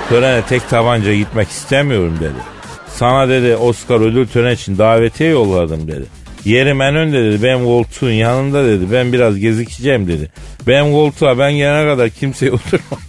Törene 0.09 0.43
tek 0.49 0.69
tabanca 0.71 1.14
gitmek 1.14 1.49
istemiyorum 1.49 2.19
dedi. 2.21 2.55
Sana 2.97 3.29
dedi 3.29 3.57
Oscar 3.57 4.01
ödül 4.01 4.27
töreni 4.27 4.53
için 4.53 4.79
davetiye 4.79 5.31
yolladım 5.31 5.88
dedi. 5.88 6.05
Yerim 6.45 6.81
en 6.81 6.97
önde 6.97 7.25
dedi. 7.25 7.43
Ben 7.43 7.64
koltuğun 7.64 8.11
yanında 8.11 8.64
dedi. 8.64 8.93
Ben 8.93 9.12
biraz 9.12 9.38
gezikeceğim 9.38 10.09
dedi. 10.09 10.31
Ben 10.67 10.93
koltuğa 10.93 11.38
ben 11.38 11.53
gelene 11.53 11.88
kadar 11.90 12.11
kimseye 12.11 12.53
oturmam. 12.53 13.01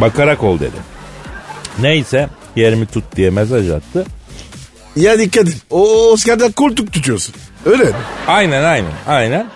Bakarak 0.00 0.42
ol 0.42 0.58
dedi. 0.58 0.76
Neyse 1.78 2.28
yerimi 2.56 2.86
tut 2.86 3.04
diye 3.16 3.30
mesaj 3.30 3.70
attı. 3.70 4.04
Ya 4.96 5.18
dikkat 5.18 5.48
et. 5.48 5.56
O 5.70 6.10
Oscar'da 6.12 6.52
koltuk 6.52 6.92
tutuyorsun. 6.92 7.34
Öyle 7.66 7.84
mi? 7.84 7.90
Aynen 8.26 8.62
aynen 8.64 8.92
aynen. 9.06 9.46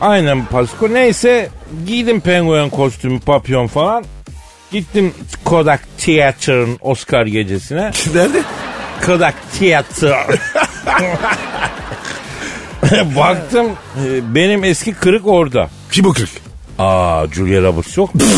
Aynen 0.00 0.44
Pasko. 0.44 0.92
Neyse 0.94 1.48
giydim 1.86 2.20
penguen 2.20 2.70
kostümü 2.70 3.20
papyon 3.20 3.66
falan. 3.66 4.04
Gittim 4.76 5.14
Kodak 5.44 5.80
Theater'ın 5.98 6.78
Oscar 6.80 7.26
gecesine. 7.26 7.90
Nerede? 8.14 8.42
Kodak 9.06 9.34
Theater. 9.58 10.26
Baktım 13.16 13.66
e, 14.06 14.34
benim 14.34 14.64
eski 14.64 14.94
kırık 14.94 15.26
orada. 15.26 15.68
Kim 15.92 16.06
o 16.06 16.12
kırık? 16.12 16.30
Aa 16.78 17.26
Julia 17.26 17.62
Roberts 17.62 17.96
yok 17.96 18.14
mu? 18.14 18.20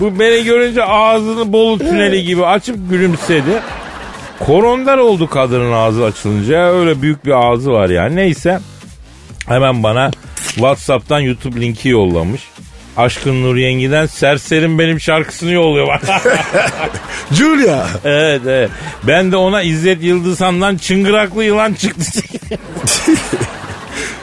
Bu 0.00 0.20
beni 0.20 0.44
görünce 0.44 0.84
ağzını 0.84 1.52
bolu 1.52 1.78
tüneli 1.78 2.24
gibi 2.24 2.46
açıp 2.46 2.90
gülümsedi. 2.90 3.62
Korondar 4.46 4.98
oldu 4.98 5.26
kadının 5.30 5.72
ağzı 5.72 6.04
açılınca. 6.04 6.72
Öyle 6.72 7.02
büyük 7.02 7.24
bir 7.24 7.52
ağzı 7.52 7.70
var 7.70 7.90
yani. 7.90 8.16
Neyse 8.16 8.60
hemen 9.46 9.82
bana 9.82 10.10
Whatsapp'tan 10.54 11.20
YouTube 11.20 11.60
linki 11.60 11.88
yollamış. 11.88 12.49
Aşkın 12.96 13.42
Nur 13.42 13.56
Yengi'den 13.56 14.06
Serserim 14.06 14.78
benim 14.78 15.00
şarkısını 15.00 15.52
yolluyor 15.52 15.88
bana. 15.88 16.20
Julia. 17.32 17.86
evet 18.04 18.42
evet. 18.46 18.70
Ben 19.06 19.32
de 19.32 19.36
ona 19.36 19.62
İzzet 19.62 20.02
Yıldızhan'dan 20.02 20.76
çıngıraklı 20.76 21.44
yılan 21.44 21.74
çıktı. 21.74 22.20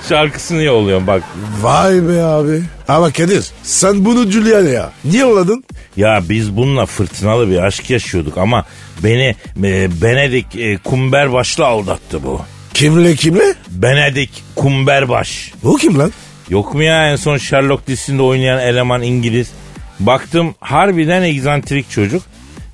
şarkısını 0.09 0.63
yolluyorum 0.63 1.07
bak. 1.07 1.23
Vay 1.61 2.07
be 2.07 2.21
abi. 2.23 2.61
Ama 2.87 3.11
Kadir 3.11 3.45
sen 3.63 4.05
bunu 4.05 4.31
Julia'ya 4.31 4.69
ya. 4.69 4.91
Niye 5.05 5.21
yolladın? 5.21 5.63
Ya 5.97 6.23
biz 6.29 6.57
bununla 6.57 6.85
fırtınalı 6.85 7.49
bir 7.49 7.57
aşk 7.57 7.89
yaşıyorduk 7.89 8.37
ama 8.37 8.65
beni 9.03 9.35
e, 9.63 10.01
Benedik 10.01 10.55
e, 10.55 10.77
Kumberbaş'la 10.77 11.65
aldattı 11.65 12.23
bu. 12.23 12.41
Kimle 12.73 13.15
kimle? 13.15 13.53
Benedik 13.69 14.43
Kumberbaş. 14.55 15.51
O 15.63 15.75
kim 15.75 15.99
lan? 15.99 16.11
Yok 16.49 16.73
mu 16.73 16.83
ya 16.83 17.11
en 17.11 17.15
son 17.15 17.37
Sherlock 17.37 17.87
dizisinde 17.87 18.21
oynayan 18.21 18.59
eleman 18.59 19.01
İngiliz? 19.01 19.51
Baktım 19.99 20.55
harbiden 20.59 21.21
egzantrik 21.21 21.89
çocuk. 21.89 22.23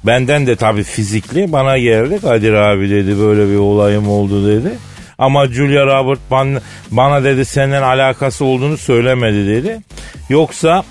Benden 0.04 0.48
de 0.48 0.56
tabii 0.56 0.84
fizikli 0.84 1.52
bana 1.52 1.78
geldi. 1.78 2.20
Kadir 2.22 2.54
abi 2.54 2.90
dedi 2.90 3.20
böyle 3.20 3.52
bir 3.52 3.58
olayım 3.58 4.10
oldu 4.10 4.48
dedi. 4.48 4.72
Ama 5.18 5.48
Julia 5.48 5.86
Robert 5.86 6.20
bana, 6.32 6.62
bana 6.92 7.24
dedi 7.24 7.46
senden 7.46 7.82
alakası 7.82 8.46
olduğunu 8.46 8.78
söylemedi 8.78 9.48
dedi. 9.48 9.80
Yoksa 10.30 10.84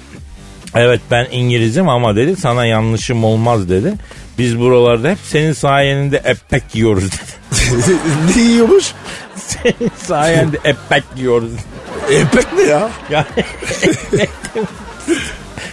evet 0.74 1.00
ben 1.10 1.26
İngilizim 1.30 1.88
ama 1.88 2.16
dedi 2.16 2.36
sana 2.36 2.66
yanlışım 2.66 3.24
olmaz 3.24 3.68
dedi. 3.68 3.94
Biz 4.38 4.58
buralarda 4.58 5.10
hep 5.10 5.18
senin 5.24 5.52
sayende 5.52 6.22
epek 6.24 6.62
yiyoruz 6.74 7.10
dedi. 7.12 7.62
ne 8.36 8.42
yiyormuş? 8.42 8.92
senin 9.36 9.90
sayende 9.96 10.58
epek 10.64 11.04
yiyoruz. 11.16 11.52
Epek 12.10 12.52
ne 12.52 12.62
ya? 12.62 12.90
Yani 13.10 13.26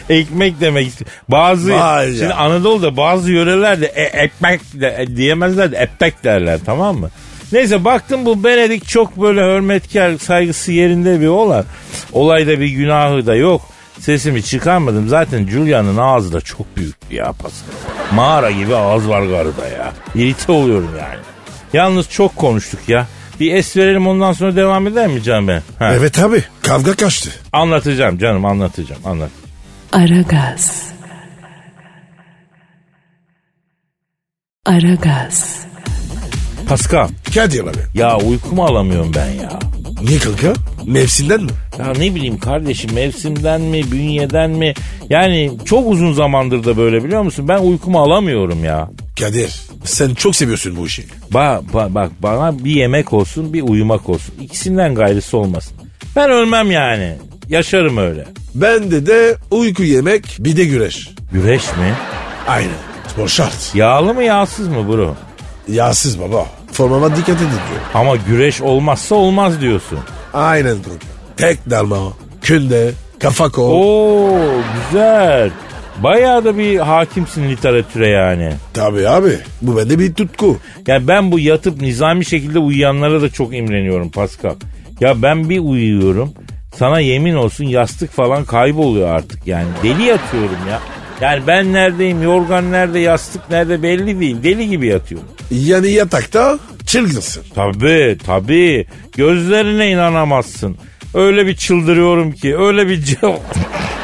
ekmek 0.10 0.62
demek, 0.62 0.88
ekmek. 0.88 1.08
Bazı 1.30 1.74
Vay 1.74 2.10
ya. 2.12 2.16
şimdi 2.18 2.34
Anadolu'da 2.34 2.98
bazı 2.98 3.32
yörelerde 3.32 3.86
e, 3.86 4.02
ekmek 4.04 4.62
de, 4.74 4.96
e, 5.00 5.16
diyemezler 5.16 5.72
de 5.72 5.78
epek 5.78 6.24
derler 6.24 6.60
tamam 6.66 6.98
mı? 6.98 7.10
Neyse 7.52 7.86
baktım 7.86 8.26
bu 8.26 8.44
Benedik 8.44 8.88
çok 8.88 9.18
böyle 9.22 9.42
hürmetkar 9.42 10.18
saygısı 10.18 10.72
yerinde 10.72 11.22
bir 11.22 11.28
olay. 11.28 11.64
Olayda 12.12 12.60
bir 12.60 12.68
günahı 12.68 13.26
da 13.26 13.36
yok. 13.36 13.62
Sesimi 14.00 14.44
çıkarmadım. 14.44 15.08
Zaten 15.08 15.48
Julia'nın 15.48 15.98
ağzı 15.98 16.34
da 16.34 16.42
çok 16.42 16.78
büyük 16.78 16.96
ya 17.12 17.26
Pascal. 17.26 17.74
Mağara 18.14 18.52
gibi 18.52 18.76
ağız 18.76 19.10
var 19.10 19.22
garıda 19.22 19.68
ya. 19.68 19.94
İrite 20.16 20.52
oluyorum 20.52 20.90
yani. 21.00 21.20
Yalnız 21.74 22.10
çok 22.10 22.36
konuştuk 22.36 22.80
ya. 22.88 23.08
Bir 23.40 23.54
es 23.54 23.78
verelim 23.78 24.08
ondan 24.08 24.34
sonra 24.34 24.56
devam 24.56 24.88
eder 24.88 25.08
mi 25.08 25.24
Can 25.24 25.48
ben? 25.48 25.62
Ha. 25.80 25.94
Evet 25.94 26.20
abi 26.20 26.44
kavga 26.62 26.94
kaçtı. 26.94 27.30
Anlatacağım 27.54 28.18
canım 28.18 28.46
anlatacağım 28.46 29.02
anlat. 29.06 29.30
Aragaz. 29.92 30.90
Aragaz. 34.66 35.66
Pascal 36.70 37.10
Kadir 37.36 37.62
abi. 37.64 37.78
ya 37.94 38.18
uykumu 38.18 38.66
alamıyorum 38.66 39.12
ben 39.16 39.28
ya. 39.28 39.60
Niye 40.04 40.20
kanka? 40.20 40.54
Mevsimden 40.86 41.44
mi? 41.44 41.50
Ya 41.80 41.86
ne 41.86 42.16
bileyim 42.16 42.40
kardeşim 42.40 42.94
mevsimden 42.94 43.62
mi 43.62 43.92
bünyeden 43.92 44.50
mi? 44.52 44.74
Yani 45.10 45.52
çok 45.66 45.88
uzun 45.92 46.14
zamandır 46.14 46.64
da 46.64 46.78
böyle 46.78 47.04
biliyor 47.04 47.22
musun? 47.22 47.48
Ben 47.48 47.58
uykumu 47.60 48.00
alamıyorum 48.00 48.64
ya. 48.64 48.90
Kadir 49.20 49.62
sen 49.84 50.14
çok 50.14 50.36
seviyorsun 50.36 50.76
bu 50.78 50.88
işi. 50.88 51.06
Ba, 51.34 51.62
ba- 51.74 51.94
bak 51.96 52.12
bana 52.20 52.64
bir 52.64 52.72
yemek 52.72 53.14
olsun 53.14 53.54
bir 53.54 53.62
uyumak 53.62 54.10
olsun. 54.10 54.36
İkisinden 54.42 54.96
gayrısı 54.96 55.38
olmasın. 55.38 55.78
Ben 56.16 56.30
ölmem 56.30 56.72
yani. 56.72 57.16
Yaşarım 57.50 57.98
öyle. 57.98 58.26
Bende 58.56 59.06
de 59.06 59.36
uyku 59.52 59.84
yemek 59.84 60.38
bir 60.40 60.58
de 60.58 60.66
güreş. 60.66 61.10
Güreş 61.34 61.64
mi? 61.68 61.94
Aynen. 62.48 62.70
Spor 63.08 63.28
şart. 63.28 63.76
Yağlı 63.76 64.14
mı 64.14 64.24
yağsız 64.24 64.68
mı 64.68 64.88
bro? 64.88 65.16
Yağsız 65.68 66.20
baba. 66.20 66.46
Formama 66.72 67.16
dikkat 67.16 67.30
edin 67.38 67.40
diyor. 67.40 67.82
Ama 67.94 68.16
güreş 68.16 68.62
olmazsa 68.62 69.16
olmaz 69.16 69.62
diyorsun. 69.62 70.00
Aynen 70.34 70.76
kanka. 70.84 71.06
Tek 71.38 71.70
dalma. 71.70 71.98
Künde. 72.42 72.92
Kafa 73.20 73.50
kol. 73.50 73.72
Oo 73.72 74.40
güzel. 74.92 75.52
Bayağı 76.04 76.46
da 76.46 76.58
bir 76.58 76.80
hakimsin 76.80 77.50
literatüre 77.50 78.10
yani. 78.10 78.52
Tabii 78.74 79.10
abi. 79.10 79.40
Bu 79.62 79.78
bende 79.78 80.00
bir 80.00 80.14
tutku. 80.14 80.58
Ya 80.88 81.08
ben 81.08 81.32
bu 81.32 81.40
yatıp 81.40 81.82
nizami 81.82 82.26
şekilde 82.26 82.60
uyuyanlara 82.60 83.22
da 83.22 83.30
çok 83.30 83.56
imreniyorum 83.56 84.12
Pascal. 84.12 84.56
Ya 85.00 85.22
ben 85.22 85.50
bir 85.50 85.60
uyuyorum. 85.60 86.34
Sana 86.76 87.00
yemin 87.00 87.36
olsun 87.36 87.66
yastık 87.66 88.12
falan 88.12 88.46
kayboluyor 88.46 89.10
artık 89.10 89.48
yani. 89.48 89.68
Deli 89.84 90.04
yatıyorum 90.04 90.58
ya. 90.70 90.80
Yani 91.22 91.44
ben 91.48 91.74
neredeyim, 91.74 92.24
yorgan 92.24 92.72
nerede, 92.72 93.00
yastık 93.00 93.50
nerede 93.50 93.84
belli 93.84 94.20
değil. 94.20 94.44
Deli 94.44 94.70
gibi 94.70 94.88
yatıyorum. 94.88 95.28
Yani 95.52 95.92
yatakta 95.92 96.60
çılgınsın. 96.86 97.44
Tabii 97.56 98.18
tabii. 98.26 98.86
Gözlerine 99.18 99.92
inanamazsın. 99.92 100.78
Öyle 101.14 101.48
bir 101.48 101.56
çıldırıyorum 101.56 102.32
ki. 102.32 102.58
Öyle 102.58 102.88
bir. 102.88 103.18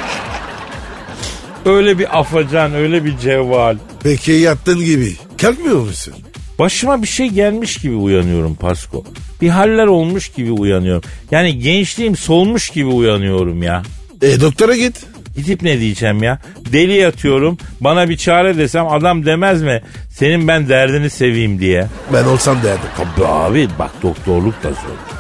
öyle 1.66 2.00
bir 2.00 2.20
afacan, 2.20 2.74
öyle 2.74 3.06
bir 3.06 3.18
cevval. 3.18 3.78
Peki 4.04 4.32
yattığın 4.32 4.80
gibi 4.86 5.14
kalkmıyor 5.42 5.80
musun? 5.82 6.14
Başıma 6.60 7.02
bir 7.02 7.08
şey 7.08 7.28
gelmiş 7.28 7.78
gibi 7.78 7.96
uyanıyorum 7.96 8.56
Pasko. 8.56 9.04
Bir 9.42 9.50
haller 9.50 9.88
olmuş 9.88 10.30
gibi 10.30 10.52
uyanıyorum. 10.52 11.10
Yani 11.32 11.60
gençliğim 11.60 12.16
solmuş 12.16 12.70
gibi 12.70 12.88
uyanıyorum 12.88 13.64
ya. 13.64 13.84
E 14.22 14.42
doktora 14.42 14.76
git. 14.76 15.06
Gidip 15.36 15.62
ne 15.62 15.80
diyeceğim 15.80 16.24
ya? 16.24 16.40
Deli 16.74 16.94
yatıyorum. 16.94 17.58
Bana 17.82 18.10
bir 18.10 18.18
çare 18.18 18.58
desem 18.58 18.88
adam 18.88 19.26
demez 19.26 19.62
mi? 19.62 19.82
Senin 20.10 20.48
ben 20.48 20.70
derdini 20.70 21.10
seveyim 21.10 21.60
diye. 21.60 21.88
Ben 22.14 22.24
olsam 22.24 22.58
derdim. 22.64 22.90
Tabii 22.98 23.28
abi 23.28 23.68
bak 23.80 23.92
doktorluk 24.04 24.64
da 24.64 24.70
zor. 24.70 25.16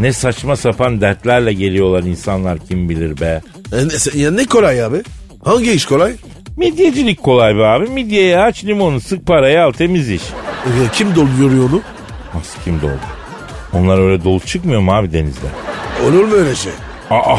Ne 0.00 0.12
saçma 0.12 0.56
sapan 0.56 1.00
dertlerle 1.00 1.52
geliyorlar 1.52 2.02
insanlar 2.02 2.58
kim 2.58 2.88
bilir 2.88 3.20
be. 3.20 3.42
E, 3.72 3.76
ne, 3.76 4.22
ya 4.22 4.30
ne 4.30 4.46
kolay 4.46 4.84
abi? 4.84 5.02
Hangi 5.48 5.72
iş 5.72 5.86
kolay? 5.86 6.12
Midyecilik 6.56 7.22
kolay 7.22 7.56
be 7.56 7.66
abi. 7.66 7.86
Midyeyi 7.88 8.38
aç 8.38 8.64
limonu 8.64 9.00
sık 9.00 9.26
parayı 9.26 9.62
al 9.62 9.72
temiz 9.72 10.10
iş. 10.10 10.22
E, 10.66 10.70
kim 10.92 11.14
dolduruyor 11.14 11.70
onu? 11.70 11.82
Nasıl 12.34 12.62
kim 12.64 12.80
doldu? 12.82 13.00
Onlar 13.72 13.98
öyle 13.98 14.24
dolu 14.24 14.40
çıkmıyor 14.40 14.80
mu 14.80 14.92
abi 14.94 15.12
denizde? 15.12 15.46
Olur 16.06 16.24
mu 16.24 16.34
öyle 16.34 16.54
şey? 16.54 16.72
Aa 17.10 17.36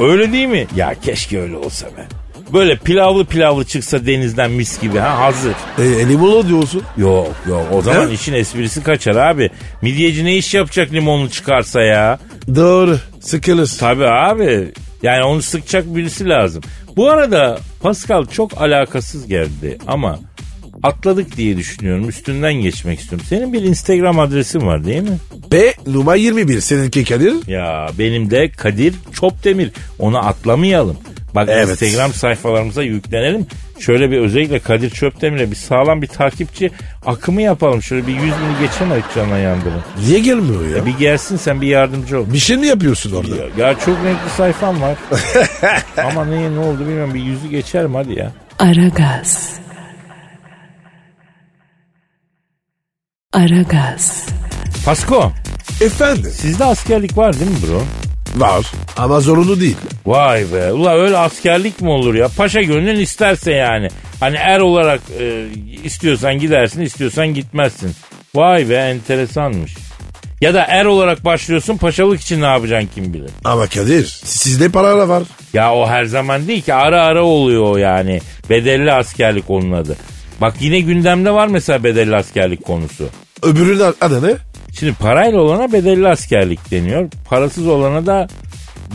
öyle 0.00 0.32
değil 0.32 0.46
mi? 0.46 0.66
Ya 0.76 0.94
keşke 1.02 1.40
öyle 1.40 1.56
olsa 1.56 1.86
be. 1.86 2.06
Böyle 2.52 2.76
pilavlı 2.76 3.24
pilavlı 3.24 3.64
çıksa 3.64 4.06
denizden 4.06 4.50
mis 4.50 4.80
gibi 4.80 4.98
ha 4.98 5.18
hazır. 5.18 5.52
E, 5.78 6.08
limonlu 6.08 6.48
diyorsun. 6.48 6.82
Yok 6.96 7.34
yok 7.48 7.66
o 7.72 7.82
zaman 7.82 8.08
He? 8.08 8.12
işin 8.14 8.32
esprisi 8.32 8.82
kaçar 8.82 9.16
abi. 9.16 9.50
Midyeci 9.82 10.24
ne 10.24 10.36
iş 10.36 10.54
yapacak 10.54 10.92
limonlu 10.92 11.30
çıkarsa 11.30 11.82
ya? 11.82 12.18
Doğru. 12.54 12.98
Sıkılır. 13.20 13.76
Tabii 13.80 14.06
abi. 14.06 14.72
Yani 15.06 15.24
onu 15.24 15.42
sıkacak 15.42 15.96
birisi 15.96 16.28
lazım. 16.28 16.62
Bu 16.96 17.10
arada 17.10 17.58
Pascal 17.82 18.26
çok 18.26 18.60
alakasız 18.62 19.26
geldi 19.26 19.78
ama 19.86 20.18
atladık 20.82 21.36
diye 21.36 21.56
düşünüyorum. 21.56 22.08
Üstünden 22.08 22.54
geçmek 22.54 23.00
istiyorum. 23.00 23.26
Senin 23.28 23.52
bir 23.52 23.62
Instagram 23.62 24.20
adresin 24.20 24.66
var 24.66 24.84
değil 24.84 25.02
mi? 25.02 25.18
P 25.50 25.74
numara 25.86 26.16
21. 26.16 26.60
Seninki 26.60 27.04
Kadir. 27.04 27.48
Ya 27.48 27.88
benim 27.98 28.30
de 28.30 28.50
Kadir 28.50 28.94
Çopdemir. 29.12 29.70
Onu 29.98 30.18
atlamayalım. 30.18 30.96
Bak 31.34 31.48
Evet. 31.52 31.68
Instagram 31.82 32.12
sayfalarımıza 32.12 32.82
yüklenelim. 32.82 33.46
Şöyle 33.80 34.10
bir 34.10 34.18
özellikle 34.20 34.58
Kadir 34.58 34.90
Çöpdemir'e 34.90 35.50
bir 35.50 35.56
sağlam 35.56 36.02
bir 36.02 36.06
takipçi 36.06 36.70
akımı 37.06 37.42
yapalım. 37.42 37.82
Şöyle 37.82 38.06
bir 38.06 38.12
100 38.12 38.22
bini 38.22 38.66
geçemedik 38.68 39.04
canına 39.14 39.38
yandırın. 39.38 39.80
Niye 40.06 40.20
gelmiyor 40.20 40.68
ya? 40.70 40.76
Ya 40.76 40.86
bir 40.86 40.98
gelsin 40.98 41.36
sen 41.36 41.60
bir 41.60 41.66
yardımcı 41.66 42.20
ol. 42.20 42.24
Bir 42.32 42.38
şey 42.38 42.56
mi 42.56 42.66
yapıyorsun 42.66 43.12
orada? 43.12 43.36
Ya, 43.36 43.68
ya 43.68 43.78
çok 43.78 43.96
renkli 44.04 44.30
sayfam 44.36 44.82
var. 44.82 44.96
Ama 46.10 46.24
neye 46.24 46.50
ne 46.54 46.58
oldu 46.58 46.80
bilmiyorum 46.80 47.14
bir 47.14 47.20
yüzü 47.22 47.48
geçer 47.48 47.86
mi 47.86 47.96
hadi 47.96 48.18
ya. 48.18 48.32
Aragaz. 48.58 49.52
Aragaz. 53.32 54.26
Pasko 54.84 55.32
Efendim? 55.80 56.30
sizde 56.34 56.64
askerlik 56.64 57.16
var 57.18 57.40
değil 57.40 57.50
mi 57.50 57.56
bro? 57.68 57.82
Var. 58.36 58.66
Ama 58.96 59.20
zorunlu 59.20 59.60
değil. 59.60 59.76
Vay 60.06 60.44
be. 60.52 60.72
Ula 60.72 60.94
öyle 60.94 61.18
askerlik 61.18 61.80
mi 61.80 61.90
olur 61.90 62.14
ya? 62.14 62.28
Paşa 62.36 62.62
gönlün 62.62 63.00
isterse 63.00 63.52
yani. 63.52 63.88
Hani 64.20 64.36
er 64.36 64.60
olarak 64.60 65.00
e, 65.20 65.44
istiyorsan 65.84 66.38
gidersin, 66.38 66.80
istiyorsan 66.80 67.28
gitmezsin. 67.34 67.90
Vay 68.34 68.70
be 68.70 68.74
enteresanmış. 68.76 69.74
Ya 70.40 70.54
da 70.54 70.62
er 70.68 70.84
olarak 70.84 71.24
başlıyorsun 71.24 71.76
paşalık 71.76 72.20
için 72.20 72.40
ne 72.40 72.46
yapacaksın 72.46 72.90
kim 72.94 73.14
bilir. 73.14 73.30
Ama 73.44 73.66
Kadir 73.66 74.04
sizde 74.24 74.68
paralar 74.68 75.06
var. 75.06 75.22
Ya 75.52 75.74
o 75.74 75.86
her 75.88 76.04
zaman 76.04 76.48
değil 76.48 76.62
ki 76.62 76.74
ara 76.74 77.02
ara 77.04 77.24
oluyor 77.24 77.62
o 77.64 77.76
yani. 77.76 78.20
Bedelli 78.50 78.92
askerlik 78.92 79.50
onun 79.50 79.72
adı. 79.72 79.96
Bak 80.40 80.54
yine 80.60 80.80
gündemde 80.80 81.30
var 81.30 81.48
mesela 81.48 81.84
bedelli 81.84 82.16
askerlik 82.16 82.64
konusu. 82.64 83.08
Öbürünün 83.42 83.94
adı 84.00 84.26
ne? 84.26 84.34
Şimdi 84.78 84.92
parayla 84.92 85.40
olana 85.40 85.72
bedelli 85.72 86.08
askerlik 86.08 86.70
deniyor. 86.70 87.08
Parasız 87.30 87.66
olana 87.66 88.06
da 88.06 88.28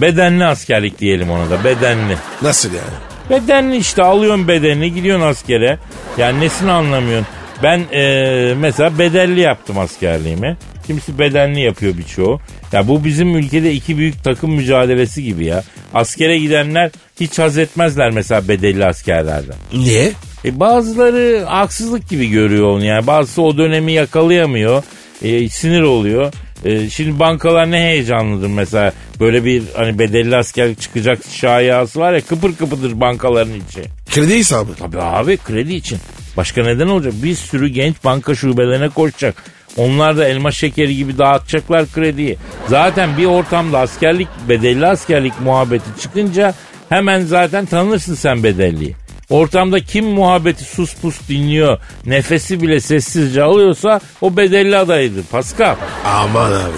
bedenli 0.01 0.45
askerlik 0.45 0.99
diyelim 0.99 1.31
ona 1.31 1.49
da 1.49 1.63
bedenli. 1.63 2.17
Nasıl 2.41 2.69
yani? 2.69 2.93
Bedenli 3.29 3.77
işte 3.77 4.03
alıyorsun 4.03 4.47
bedenini 4.47 4.93
gidiyorsun 4.93 5.25
askere. 5.27 5.79
Yani 6.17 6.39
nesini 6.39 6.71
anlamıyorsun. 6.71 7.27
Ben 7.63 7.81
eee, 7.91 8.53
mesela 8.59 8.99
bedelli 8.99 9.39
yaptım 9.39 9.79
askerliğimi. 9.79 10.57
Kimisi 10.91 11.19
bedenli 11.19 11.59
yapıyor 11.61 11.97
birçoğu. 11.97 12.39
Ya 12.71 12.87
bu 12.87 13.03
bizim 13.03 13.35
ülkede 13.35 13.73
iki 13.73 13.97
büyük 13.97 14.23
takım 14.23 14.51
mücadelesi 14.51 15.23
gibi 15.23 15.45
ya. 15.45 15.63
Askere 15.93 16.39
gidenler 16.39 16.91
hiç 17.19 17.39
haz 17.39 17.57
etmezler 17.57 18.11
mesela 18.11 18.47
bedelli 18.47 18.85
askerlerden. 18.85 19.55
Niye? 19.73 20.11
E 20.45 20.59
bazıları 20.59 21.43
haksızlık 21.47 22.09
gibi 22.09 22.29
görüyor 22.29 22.67
onu 22.67 22.85
yani. 22.85 23.07
Bazısı 23.07 23.41
o 23.41 23.57
dönemi 23.57 23.91
yakalayamıyor. 23.91 24.83
E, 25.21 25.49
sinir 25.49 25.81
oluyor. 25.81 26.33
E, 26.65 26.89
şimdi 26.89 27.19
bankalar 27.19 27.71
ne 27.71 27.79
heyecanlıdır 27.79 28.47
mesela. 28.47 28.93
Böyle 29.19 29.45
bir 29.45 29.63
hani 29.75 29.99
bedelli 29.99 30.35
askerlik 30.35 30.81
çıkacak 30.81 31.19
şayası 31.31 31.99
var 31.99 32.13
ya 32.13 32.21
kıpır 32.21 32.55
kıpırdır 32.55 32.99
bankaların 32.99 33.53
içi. 33.69 33.83
Kredi 34.09 34.37
hesabı. 34.37 34.73
Tabii 34.79 35.01
abi 35.01 35.37
kredi 35.37 35.73
için. 35.73 35.97
Başka 36.37 36.63
neden 36.63 36.87
olacak? 36.87 37.13
Bir 37.23 37.35
sürü 37.35 37.67
genç 37.67 37.95
banka 38.03 38.35
şubelerine 38.35 38.89
koşacak. 38.89 39.43
Onlar 39.77 40.17
da 40.17 40.27
elma 40.27 40.51
şekeri 40.51 40.95
gibi 40.95 41.17
dağıtacaklar 41.17 41.85
krediyi. 41.95 42.37
Zaten 42.67 43.17
bir 43.17 43.25
ortamda 43.25 43.79
askerlik, 43.79 44.27
bedelli 44.49 44.87
askerlik 44.87 45.41
muhabbeti 45.41 46.01
çıkınca 46.01 46.53
hemen 46.89 47.21
zaten 47.21 47.65
tanırsın 47.65 48.15
sen 48.15 48.43
bedelliyi. 48.43 48.95
Ortamda 49.29 49.79
kim 49.79 50.05
muhabbeti 50.05 50.63
sus 50.63 50.95
pus 50.95 51.27
dinliyor, 51.29 51.79
nefesi 52.05 52.61
bile 52.61 52.79
sessizce 52.79 53.43
alıyorsa 53.43 53.99
o 54.21 54.37
bedelli 54.37 54.77
adayıdır. 54.77 55.23
Pascal. 55.23 55.75
Aman 56.05 56.51
abi. 56.51 56.77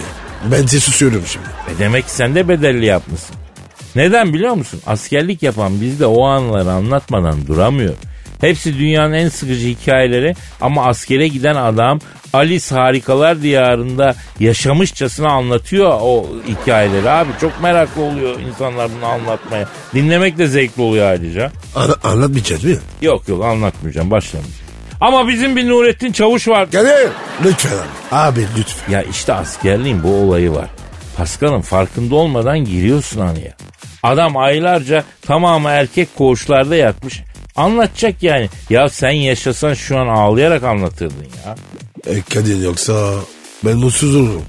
Ben 0.52 0.62
size 0.62 0.80
susuyorum 0.80 1.24
şimdi. 1.28 1.46
E 1.76 1.80
demek 1.80 2.06
ki 2.06 2.12
sen 2.12 2.36
de 2.36 2.48
bedelli 2.48 2.86
yapmışsın. 2.86 3.36
Neden 3.96 4.34
biliyor 4.34 4.54
musun? 4.54 4.82
Askerlik 4.86 5.44
yapan 5.44 5.82
bizde 5.82 6.06
o 6.06 6.24
anları 6.26 6.72
anlatmadan 6.72 7.48
duramıyor. 7.48 7.94
Hepsi 8.44 8.78
dünyanın 8.78 9.14
en 9.14 9.30
sıkıcı 9.30 9.68
hikayeleri 9.68 10.36
ama 10.62 10.86
askere 10.86 11.28
giden 11.28 11.56
adam 11.56 12.00
Alice 12.34 12.76
Harikalar 12.76 13.42
Diyarı'nda 13.42 14.16
yaşamışçasına 14.40 15.30
anlatıyor 15.30 15.98
o 16.02 16.26
hikayeleri 16.48 17.10
abi. 17.10 17.30
Çok 17.42 17.62
meraklı 17.62 18.02
oluyor 18.02 18.40
insanlar 18.40 18.90
bunu 18.98 19.06
anlatmaya. 19.06 19.68
Dinlemek 19.94 20.38
de 20.38 20.48
zevkli 20.48 20.82
oluyor 20.82 21.10
ayrıca. 21.10 21.52
Ana, 21.76 21.96
anlatmayacağız 22.04 22.64
mı? 22.64 22.72
Yok 23.02 23.28
yok 23.28 23.46
anlatmayacağım 23.46 24.12
başlamayacağım. 24.12 24.64
Ama 25.02 25.28
bizim 25.28 25.56
bir 25.56 25.68
Nurettin 25.68 26.12
Çavuş 26.12 26.48
var. 26.48 26.72
Kadir. 26.72 27.10
Lütfen 27.46 27.72
abi. 27.72 27.86
Abi 28.12 28.48
lütfen. 28.58 28.92
Ya 28.94 29.02
işte 29.02 29.34
askerliğin 29.34 30.04
bu 30.04 30.16
olayı 30.16 30.52
var. 30.52 30.70
Paskal'ın 31.18 31.62
farkında 31.62 32.16
olmadan 32.16 32.60
giriyorsun 32.60 33.22
anıya. 33.22 33.54
Adam 34.04 34.38
aylarca 34.38 35.04
tamamı 35.22 35.70
erkek 35.70 36.16
koğuşlarda 36.16 36.76
yatmış. 36.76 37.22
Anlatacak 37.56 38.24
yani. 38.24 38.50
Ya 38.70 38.90
sen 38.90 39.12
yaşasan 39.12 39.74
şu 39.74 39.98
an 40.00 40.08
ağlayarak 40.08 40.64
anlatırdın 40.64 41.26
ya. 41.46 41.56
E, 42.08 42.22
Kadir 42.22 42.64
yoksa 42.64 43.12
ben 43.66 43.78
mutsuz 43.78 44.16
olurum. 44.16 44.44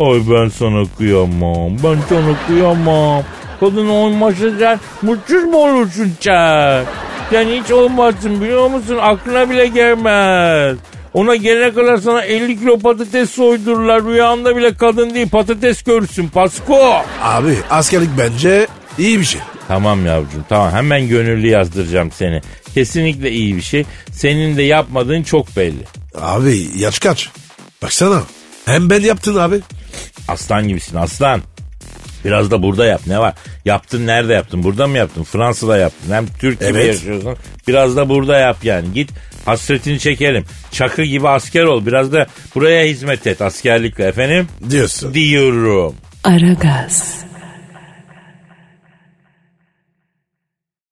Ay 0.00 0.20
ben 0.30 0.48
sana 0.48 0.84
kıyamam. 0.98 1.70
Ben 1.84 1.96
sana 2.08 2.46
kıyamam. 2.46 3.22
Kadın 3.60 3.88
olmasa 3.88 4.78
mutsuz 5.02 5.44
mu 5.44 5.56
olursun 5.56 6.12
sen? 6.20 6.84
Sen 7.30 7.48
hiç 7.48 7.70
olmazsın 7.70 8.40
biliyor 8.40 8.70
musun? 8.70 8.98
Aklına 9.00 9.50
bile 9.50 9.66
gelmez. 9.66 10.76
Ona 11.14 11.36
gelene 11.36 11.74
kadar 11.74 11.96
sana 11.96 12.22
50 12.22 12.58
kilo 12.58 12.78
patates 12.78 13.30
soydururlar. 13.30 14.04
Rüyanda 14.04 14.56
bile 14.56 14.74
kadın 14.74 15.14
değil 15.14 15.28
patates 15.28 15.82
görürsün 15.82 16.28
Pasko. 16.28 16.92
Abi 17.22 17.54
askerlik 17.70 18.10
bence 18.18 18.66
iyi 18.98 19.20
bir 19.20 19.24
şey. 19.24 19.40
Tamam 19.68 20.06
yavrucuğum 20.06 20.44
tamam 20.48 20.72
hemen 20.72 21.08
gönüllü 21.08 21.46
yazdıracağım 21.48 22.10
seni. 22.12 22.40
Kesinlikle 22.74 23.30
iyi 23.30 23.56
bir 23.56 23.62
şey. 23.62 23.84
Senin 24.12 24.56
de 24.56 24.62
yapmadığın 24.62 25.22
çok 25.22 25.56
belli. 25.56 25.84
Abi 26.14 26.66
yaş 26.76 26.98
kaç? 26.98 27.28
Baksana. 27.82 28.22
Hem 28.64 28.90
ben 28.90 29.00
yaptın 29.00 29.36
abi. 29.36 29.60
Aslan 30.28 30.68
gibisin 30.68 30.96
aslan. 30.96 31.42
Biraz 32.24 32.50
da 32.50 32.62
burada 32.62 32.86
yap 32.86 33.00
ne 33.06 33.18
var? 33.18 33.34
Yaptın 33.64 34.06
nerede 34.06 34.32
yaptın? 34.32 34.62
Burada 34.62 34.86
mı 34.86 34.98
yaptın? 34.98 35.22
Fransa'da 35.24 35.76
yaptın. 35.78 36.12
Hem 36.12 36.26
Türk 36.26 36.60
gibi 36.60 36.68
Evet. 36.70 36.86
yaşıyorsun. 36.86 37.36
Biraz 37.68 37.96
da 37.96 38.08
burada 38.08 38.38
yap 38.38 38.56
yani. 38.62 38.92
Git 38.94 39.10
hasretini 39.44 39.98
çekelim. 39.98 40.44
Çakı 40.72 41.02
gibi 41.02 41.28
asker 41.28 41.64
ol. 41.64 41.86
Biraz 41.86 42.12
da 42.12 42.26
buraya 42.54 42.84
hizmet 42.86 43.26
et 43.26 43.42
askerlikle 43.42 44.04
efendim. 44.04 44.48
Diyorsun. 44.70 45.14
Diyorum. 45.14 45.94
Aragaz. 46.24 47.14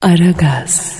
Aragaz. 0.02 0.98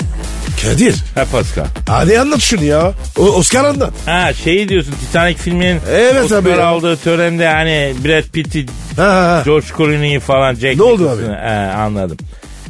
Kadir. 0.62 0.94
Ha 1.14 1.24
Pascal. 1.32 1.64
Hadi 1.88 2.20
anlat 2.20 2.40
şunu 2.40 2.64
ya. 2.64 2.92
O, 3.18 3.22
Oscar 3.22 3.64
anlat. 3.64 3.92
Ha 4.06 4.32
şeyi 4.32 4.68
diyorsun 4.68 4.92
Titanic 5.06 5.38
filminin 5.38 5.80
Evet 5.90 6.24
Oscar 6.24 6.36
abi 6.38 6.48
ya. 6.48 6.66
aldığı 6.66 6.96
törende 6.96 7.48
hani 7.48 7.94
Brad 8.04 8.24
Pitt'i 8.32 8.66
Ha, 8.96 9.02
ha, 9.02 9.12
ha. 9.14 9.42
George 9.44 9.66
Clooney'i 9.76 10.20
falan 10.20 10.54
Jack 10.54 10.76
Ne 10.76 10.82
oldu 10.82 11.02
Nicholson'ı- 11.02 11.36
He, 11.36 11.72
anladım. 11.76 12.16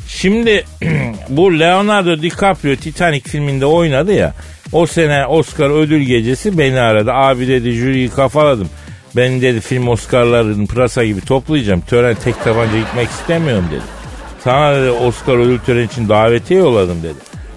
Şimdi 0.09 0.65
bu 1.29 1.59
Leonardo 1.59 2.23
DiCaprio 2.23 2.77
Titanic 2.77 3.31
filminde 3.31 3.67
oynadı 3.67 4.13
ya. 4.13 4.35
O 4.73 4.87
sene 4.87 5.27
Oscar 5.27 5.71
ödül 5.83 6.03
gecesi 6.03 6.59
beni 6.59 6.81
aradı. 6.81 7.13
Abi 7.13 7.49
dedi 7.49 7.73
jüriyi 7.73 8.11
kafaladım. 8.11 8.69
Ben 9.17 9.41
dedi 9.43 9.61
film 9.61 9.89
Oscar'larını 9.89 10.67
pırasa 10.67 11.05
gibi 11.05 11.21
toplayacağım. 11.21 11.81
Tören 11.81 12.17
tek 12.25 12.45
tabanca 12.45 12.79
gitmek 12.79 13.09
istemiyorum 13.11 13.65
dedi. 13.71 13.83
Sana 14.47 14.77
dedi 14.77 14.91
Oscar 14.91 15.37
ödül 15.37 15.59
töreni 15.59 15.85
için 15.85 16.09
davetiye 16.09 16.61
yolladım 16.61 17.03
dedi. 17.03 17.15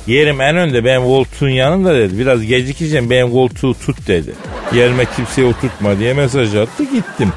Yerim 0.07 0.41
en 0.41 0.55
önde 0.55 0.85
benim 0.85 1.01
koltuğun 1.01 1.49
yanında 1.49 1.95
dedi. 1.95 2.19
Biraz 2.19 2.41
gecikeceğim 2.41 3.09
benim 3.09 3.31
koltuğu 3.31 3.73
tut 3.73 4.07
dedi. 4.07 4.33
Yerime 4.73 5.05
kimseyi 5.15 5.47
oturtma 5.47 5.99
diye 5.99 6.13
mesaj 6.13 6.55
attı 6.55 6.83
gittim. 6.83 7.33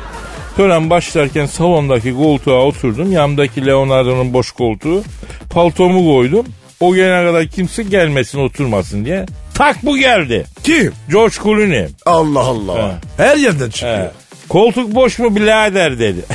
Tören 0.56 0.90
başlarken 0.90 1.46
salondaki 1.46 2.14
koltuğa 2.14 2.64
oturdum. 2.64 3.12
Yanımdaki 3.12 3.66
Leonardo'nun 3.66 4.32
boş 4.32 4.52
koltuğu. 4.52 5.02
Paltomu 5.50 6.14
koydum. 6.14 6.46
O 6.80 6.94
gelene 6.94 7.26
kadar 7.26 7.46
kimse 7.46 7.82
gelmesin 7.82 8.38
oturmasın 8.38 9.04
diye. 9.04 9.26
Tak 9.54 9.76
bu 9.82 9.96
geldi. 9.96 10.44
Kim? 10.62 10.92
George 11.10 11.34
Clooney. 11.42 11.86
Allah 12.06 12.40
Allah. 12.40 12.88
He. 12.88 12.92
Her 13.16 13.36
yerden 13.36 13.70
çıkıyor. 13.70 13.98
He. 13.98 14.10
Koltuk 14.48 14.94
boş 14.94 15.18
mu 15.18 15.36
birader 15.36 15.98
dedi. 15.98 16.20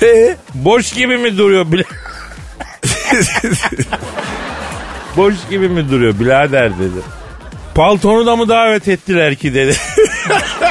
He? 0.00 0.36
boş 0.54 0.92
gibi 0.92 1.18
mi 1.18 1.38
duruyor 1.38 1.72
bile? 1.72 1.82
boş 5.16 5.34
gibi 5.50 5.68
mi 5.68 5.90
duruyor 5.90 6.20
birader 6.20 6.78
dedi. 6.78 7.00
Paltonu 7.74 8.26
da 8.26 8.36
mı 8.36 8.48
davet 8.48 8.88
ettiler 8.88 9.34
ki 9.34 9.54
dedi. 9.54 9.76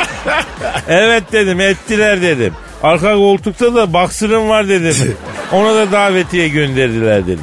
evet 0.88 1.24
dedim 1.32 1.60
ettiler 1.60 2.22
dedim. 2.22 2.54
Arka 2.84 3.16
koltukta 3.16 3.76
da 3.76 3.94
baksırım 3.94 4.50
var 4.50 4.70
dedim. 4.70 5.16
Ona 5.52 5.76
da 5.76 5.92
davetiye 5.92 6.48
gönderdiler 6.48 7.28
dedi. 7.28 7.42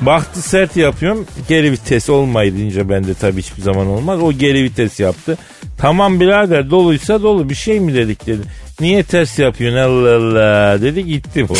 Baktı 0.00 0.42
sert 0.42 0.76
yapıyorum. 0.76 1.26
Geri 1.48 1.72
vites 1.72 2.10
olmayınca 2.10 2.88
bende 2.88 3.14
tabii 3.14 3.42
hiçbir 3.42 3.62
zaman 3.62 3.86
olmaz. 3.86 4.22
O 4.22 4.32
geri 4.32 4.64
vites 4.64 5.00
yaptı. 5.00 5.38
Tamam 5.78 6.20
birader 6.20 6.70
doluysa 6.70 7.22
dolu 7.22 7.50
bir 7.50 7.54
şey 7.54 7.80
mi 7.80 7.94
dedik 7.94 8.26
dedi. 8.26 8.42
Niye 8.80 9.02
ters 9.02 9.38
yapıyorsun 9.38 9.78
Allah 9.78 10.16
Allah 10.16 10.82
dedi 10.82 11.04
gitti 11.06 11.48
bu. 11.48 11.54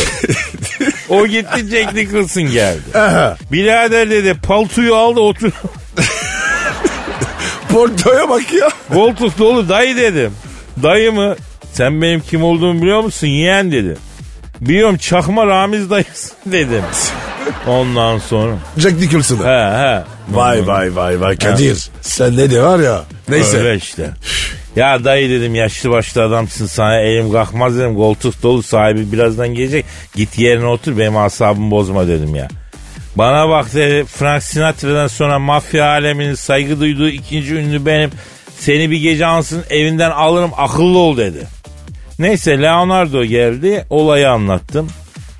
o 1.08 1.26
gitti 1.26 1.66
Jack 1.70 1.94
Nicholson 1.94 2.42
geldi. 2.42 2.98
Aha. 2.98 3.36
Birader 3.52 4.10
dedi 4.10 4.34
paltoyu 4.34 4.94
aldı 4.94 5.20
otur. 5.20 5.52
Portoya 7.72 8.28
bak 8.28 8.52
ya. 8.52 8.68
Koltuk 8.92 9.38
dolu 9.38 9.68
dayı 9.68 9.96
dedim. 9.96 10.32
Dayı 10.82 11.12
mı? 11.12 11.36
Sen 11.72 12.02
benim 12.02 12.20
kim 12.20 12.44
olduğumu 12.44 12.82
biliyor 12.82 13.00
musun 13.00 13.26
yeğen 13.26 13.72
dedi. 13.72 13.96
Biliyorum 14.60 14.96
çakma 14.96 15.46
Ramiz 15.46 15.90
dayısın 15.90 16.32
dedim. 16.46 16.82
Ondan 17.66 18.18
sonra. 18.18 18.52
Jack 18.78 18.98
Nicholson'a. 19.00 19.44
He 19.44 19.78
he. 19.78 20.02
Vay 20.36 20.66
vay 20.66 20.96
vay 20.96 21.20
vay 21.20 21.36
Kadir. 21.36 21.90
Sen 22.00 22.36
ne 22.36 22.50
de 22.50 22.62
var 22.62 22.78
ya. 22.78 23.02
Neyse. 23.28 23.56
Öyle 23.58 23.76
işte. 23.76 24.10
Ya 24.76 25.04
dayı 25.04 25.30
dedim 25.30 25.54
yaşlı 25.54 25.90
başlı 25.90 26.22
adamsın 26.22 26.66
sana 26.66 27.00
elim 27.00 27.32
kalkmaz 27.32 27.78
dedim 27.78 27.94
koltuk 27.94 28.42
dolu 28.42 28.62
sahibi 28.62 29.12
birazdan 29.12 29.48
gelecek 29.48 29.84
git 30.14 30.38
yerine 30.38 30.66
otur 30.66 30.98
benim 30.98 31.16
asabımı 31.16 31.70
bozma 31.70 32.08
dedim 32.08 32.34
ya. 32.34 32.48
Bana 33.16 33.48
bak 33.48 33.74
dedi 33.74 34.04
Frank 34.04 34.42
Sinatra'dan 34.42 35.06
sonra 35.06 35.38
mafya 35.38 35.86
aleminin 35.86 36.34
saygı 36.34 36.80
duyduğu 36.80 37.08
ikinci 37.08 37.54
ünlü 37.54 37.86
benim 37.86 38.10
seni 38.58 38.90
bir 38.90 39.00
gece 39.00 39.26
ansın 39.26 39.64
evinden 39.70 40.10
alırım 40.10 40.50
akıllı 40.56 40.98
ol 40.98 41.16
dedi. 41.16 41.46
Neyse 42.18 42.62
Leonardo 42.62 43.24
geldi 43.24 43.86
olayı 43.90 44.30
anlattım. 44.30 44.88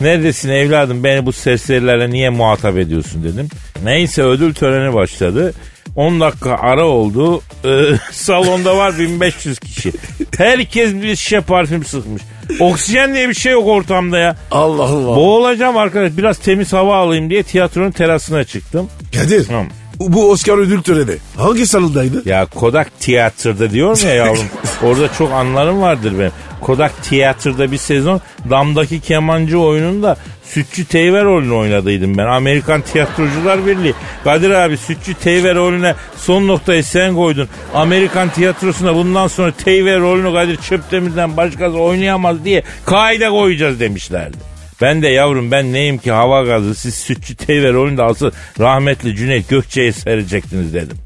Neredesin 0.01 0.49
evladım 0.49 1.05
beni 1.05 1.27
bu 1.27 1.33
serserilerle 1.33 2.11
niye 2.11 2.31
muhatap 2.31 2.79
ediyorsun 2.79 3.25
dedim. 3.25 3.49
Neyse 3.85 4.23
ödül 4.23 4.55
töreni 4.55 4.95
başladı. 4.95 5.55
10 5.97 6.21
dakika 6.21 6.55
ara 6.55 6.85
oldu. 6.85 7.43
Ee, 7.65 7.69
salonda 8.13 8.77
var 8.77 8.99
1500 8.99 9.59
kişi. 9.59 9.93
Herkes 10.39 10.95
bir 10.95 11.17
şişe 11.17 11.41
parfüm 11.41 11.85
sıkmış. 11.85 12.23
Oksijen 12.61 13.15
diye 13.15 13.29
bir 13.29 13.35
şey 13.35 13.53
yok 13.53 13.67
ortamda 13.67 14.19
ya. 14.19 14.37
Allah 14.51 14.83
Allah. 14.83 15.17
Boğulacağım 15.17 15.77
arkadaş 15.77 16.13
biraz 16.17 16.39
temiz 16.39 16.73
hava 16.73 16.97
alayım 16.97 17.31
diye 17.31 17.43
tiyatronun 17.43 17.91
terasına 17.91 18.45
çıktım. 18.45 18.91
Kadir. 19.15 19.49
Hı. 19.49 19.63
Bu 20.01 20.31
Oscar 20.31 20.59
ödül 20.59 20.83
töreni 20.83 21.17
hangi 21.37 21.67
salondaydı? 21.67 22.29
Ya 22.29 22.47
Kodak 22.47 23.01
Tiyatro'da 23.01 23.71
diyorum 23.71 23.99
ya 24.05 24.15
yavrum. 24.15 24.45
orada 24.83 25.13
çok 25.19 25.33
anlarım 25.33 25.81
vardır 25.81 26.13
benim. 26.19 26.33
Kodak 26.61 27.03
Tiyatro'da 27.03 27.73
bir 27.73 27.77
sezon 27.77 28.21
Damdaki 28.51 29.01
Kemancı 29.01 29.59
oyununda 29.59 30.17
Sütçü 30.45 30.85
Teyve 30.85 31.25
rolünü 31.25 31.53
oynadıydım 31.53 32.19
ben. 32.19 32.27
Amerikan 32.27 32.83
Tiyatrocular 32.83 33.67
Birliği. 33.67 33.95
Kadir 34.25 34.51
abi 34.51 34.77
Sütçü 34.77 35.15
Teyve 35.15 35.55
rolüne 35.55 35.95
son 36.17 36.49
noktayı 36.49 36.85
sen 36.85 37.15
koydun. 37.15 37.49
Amerikan 37.75 38.29
tiyatrosuna 38.29 38.95
bundan 38.95 39.29
sonra 39.29 39.53
Teyve 39.53 39.97
rolünü 39.99 40.33
Kadir 40.33 40.57
Çöptemir'den 40.57 41.37
başkası 41.37 41.79
oynayamaz 41.79 42.45
diye 42.45 42.63
kaide 42.87 43.29
koyacağız 43.29 43.81
demişlerdi. 43.81 44.50
Ben 44.81 45.03
de 45.03 45.09
yavrum 45.09 45.51
ben 45.51 45.73
neyim 45.73 45.99
ki 45.99 46.11
hava 46.11 46.43
gazı 46.43 46.75
siz 46.75 46.95
sütçü 46.95 47.35
teyve 47.37 47.73
rolünde 47.73 48.03
asıl 48.03 48.31
rahmetli 48.61 49.17
Cüneyt 49.17 49.49
Gökçe'yi 49.49 49.93
serecektiniz 49.93 50.75
dedim. 50.75 50.97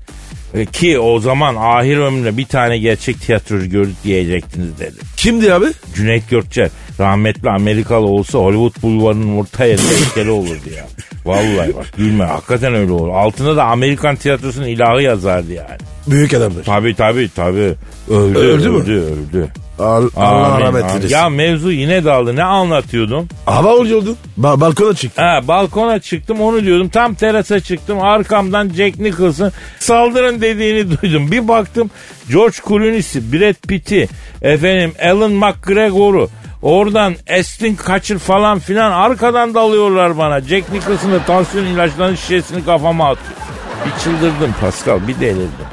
E, 0.54 0.66
Ki 0.66 0.98
o 0.98 1.20
zaman 1.20 1.56
ahir 1.58 1.96
ömrümde 1.96 2.36
bir 2.36 2.44
tane 2.44 2.78
gerçek 2.78 3.20
tiyatrocu 3.20 3.70
gördük 3.70 3.96
diyecektiniz 4.04 4.78
dedim. 4.80 4.98
Kimdi 5.16 5.54
abi? 5.54 5.66
Cüneyt 5.94 6.30
Gökçer 6.30 6.68
rahmetli 7.00 7.50
Amerikalı 7.50 8.06
olsa 8.06 8.38
Hollywood 8.38 8.82
bulvarının 8.82 9.36
orta 9.36 9.64
yerinde 9.64 9.96
heykeli 10.04 10.30
olurdu 10.30 10.70
ya. 10.76 10.86
Vallahi 11.24 11.76
bak 11.76 11.86
gülme 11.96 12.24
hakikaten 12.24 12.74
öyle 12.74 12.92
olur. 12.92 13.08
Altında 13.08 13.56
da 13.56 13.64
Amerikan 13.64 14.16
tiyatrosunun 14.16 14.66
ilahı 14.66 15.02
yazardı 15.02 15.52
yani. 15.52 15.78
Büyük 16.06 16.34
adamdır. 16.34 16.64
Tabii 16.64 16.94
tabii 16.94 17.30
tabii. 17.36 17.74
Öldü 18.10 18.38
Öldü 18.38 18.38
öldü 18.38 18.68
mü? 18.70 18.76
öldü. 18.76 18.92
öldü. 18.92 19.48
Al- 19.78 20.08
Allah 20.16 20.46
Amin, 20.46 20.64
rahmet 20.66 20.84
eylesin. 20.90 21.08
Ya 21.08 21.28
mevzu 21.28 21.70
yine 21.72 22.04
daldı. 22.04 22.36
Ne 22.36 22.42
anlatıyordun? 22.44 23.28
Hava 23.46 23.74
oluyordun. 23.74 24.16
Ba 24.36 24.60
balkona 24.60 24.94
çık. 24.94 25.18
Ha, 25.18 25.40
balkona 25.48 25.98
çıktım 25.98 26.40
onu 26.40 26.64
diyordum. 26.64 26.88
Tam 26.88 27.14
terasa 27.14 27.60
çıktım. 27.60 28.00
Arkamdan 28.02 28.68
Jack 28.68 28.98
Nicholson 28.98 29.52
saldırın 29.78 30.40
dediğini 30.40 31.00
duydum. 31.02 31.30
Bir 31.30 31.48
baktım 31.48 31.90
George 32.30 32.56
Clooney'si, 32.68 33.32
Brad 33.32 33.54
Pitt'i, 33.68 34.08
efendim 34.42 34.92
Alan 35.04 35.32
McGregor'u, 35.32 36.28
oradan 36.64 37.14
Aston 37.38 37.74
Kutcher 37.74 38.18
falan 38.18 38.58
filan 38.58 38.92
arkadan 38.92 39.54
dalıyorlar 39.54 40.18
bana. 40.18 40.40
Jack 40.40 40.72
Nicholson'ın 40.72 41.22
tansiyon 41.26 41.64
ilaçlarının 41.64 42.16
şişesini 42.16 42.64
kafama 42.64 43.10
atıyor. 43.10 43.36
Bir 43.86 44.02
çıldırdım 44.04 44.54
Pascal, 44.60 45.08
bir 45.08 45.20
delirdim. 45.20 45.66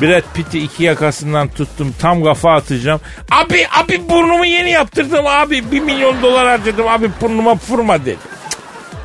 Brad 0.00 0.22
Pitt'i 0.34 0.58
iki 0.58 0.84
yakasından 0.84 1.48
tuttum. 1.48 1.94
Tam 2.00 2.24
kafa 2.24 2.54
atacağım. 2.54 3.00
Abi 3.30 3.66
abi 3.82 4.08
burnumu 4.08 4.44
yeni 4.44 4.70
yaptırdım 4.70 5.26
abi. 5.26 5.72
Bir 5.72 5.80
milyon 5.80 6.22
dolar 6.22 6.46
harcadım 6.46 6.88
abi 6.88 7.10
burnuma 7.20 7.56
vurma 7.68 8.00
dedi. 8.00 8.16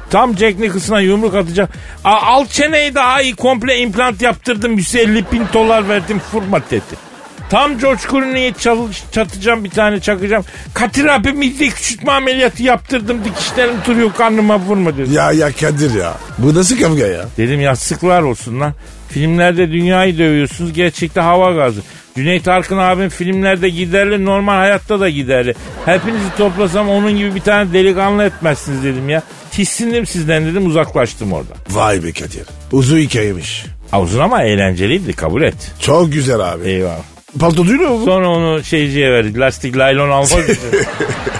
Tam 0.10 0.38
Jack 0.38 0.60
Nicholson'a 0.60 1.02
yumruk 1.02 1.36
atacağım. 1.36 1.70
Al 2.04 2.46
çeneyi 2.46 2.96
daha 2.96 3.22
iyi 3.22 3.36
komple 3.36 3.78
implant 3.78 4.22
yaptırdım. 4.22 4.78
150 4.78 5.32
bin 5.32 5.44
dolar 5.54 5.89
verdim 5.89 6.22
vurma 6.34 6.62
dedi. 6.72 7.09
Tam 7.49 7.79
Clooney'e 7.79 8.53
çalış, 8.53 9.03
çatacağım 9.12 9.63
bir 9.63 9.69
tane 9.69 9.99
çakacağım. 9.99 10.43
Katir 10.73 11.05
abi 11.05 11.31
midye 11.33 11.69
küçültme 11.69 12.12
ameliyatı 12.12 12.63
yaptırdım. 12.63 13.17
Dikişlerim 13.25 13.75
duruyor 13.88 14.13
karnıma 14.13 14.59
vurma 14.59 14.97
dedi. 14.97 15.13
Ya 15.13 15.31
ya 15.31 15.51
Kadir 15.51 15.93
ya. 15.93 16.13
Bu 16.38 16.55
nasıl 16.55 16.79
kavga 16.79 17.05
ya? 17.07 17.25
Dedim 17.38 17.62
yastıklar 17.62 18.21
olsun 18.21 18.59
lan. 18.59 18.73
Filmlerde 19.09 19.71
dünyayı 19.71 20.17
dövüyorsunuz. 20.17 20.73
Gerçekte 20.73 21.21
hava 21.21 21.51
gazı. 21.51 21.81
Cüneyt 22.15 22.47
Arkın 22.47 22.77
abim 22.77 23.09
filmlerde 23.09 23.69
giderli 23.69 24.25
normal 24.25 24.53
hayatta 24.53 24.99
da 24.99 25.09
giderli. 25.09 25.55
Hepinizi 25.85 26.35
toplasam 26.38 26.89
onun 26.89 27.17
gibi 27.17 27.35
bir 27.35 27.41
tane 27.41 27.73
delikanlı 27.73 28.23
etmezsiniz 28.23 28.83
dedim 28.83 29.09
ya. 29.09 29.23
Tissindim 29.51 30.05
sizden 30.05 30.45
dedim 30.45 30.65
uzaklaştım 30.65 31.33
orada. 31.33 31.53
Vay 31.69 32.03
be 32.03 32.12
Kadir. 32.12 32.43
Uzun 32.71 32.97
hikayemiş. 32.97 33.65
Ha, 33.91 34.01
Uzun 34.01 34.19
ama 34.19 34.43
eğlenceliydi 34.43 35.13
kabul 35.13 35.41
et. 35.41 35.71
Çok 35.79 36.13
güzel 36.13 36.39
abi. 36.39 36.67
Eyvallah. 36.67 37.18
Palto 37.39 37.65
duyuyor 37.68 37.89
mu? 37.89 38.06
Sonra 38.06 38.30
onu 38.30 38.63
şeyciye 38.63 39.12
verdik. 39.12 39.38
Lastik 39.39 39.78
laylon 39.78 40.10
almak 40.10 40.50
için. 40.50 40.58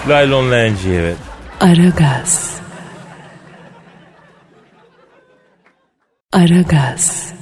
laylon 0.08 0.50
leğenciye 0.50 1.02
verdik. 1.02 1.18
Aragaz. 1.60 2.50
Aragaz. 6.32 7.32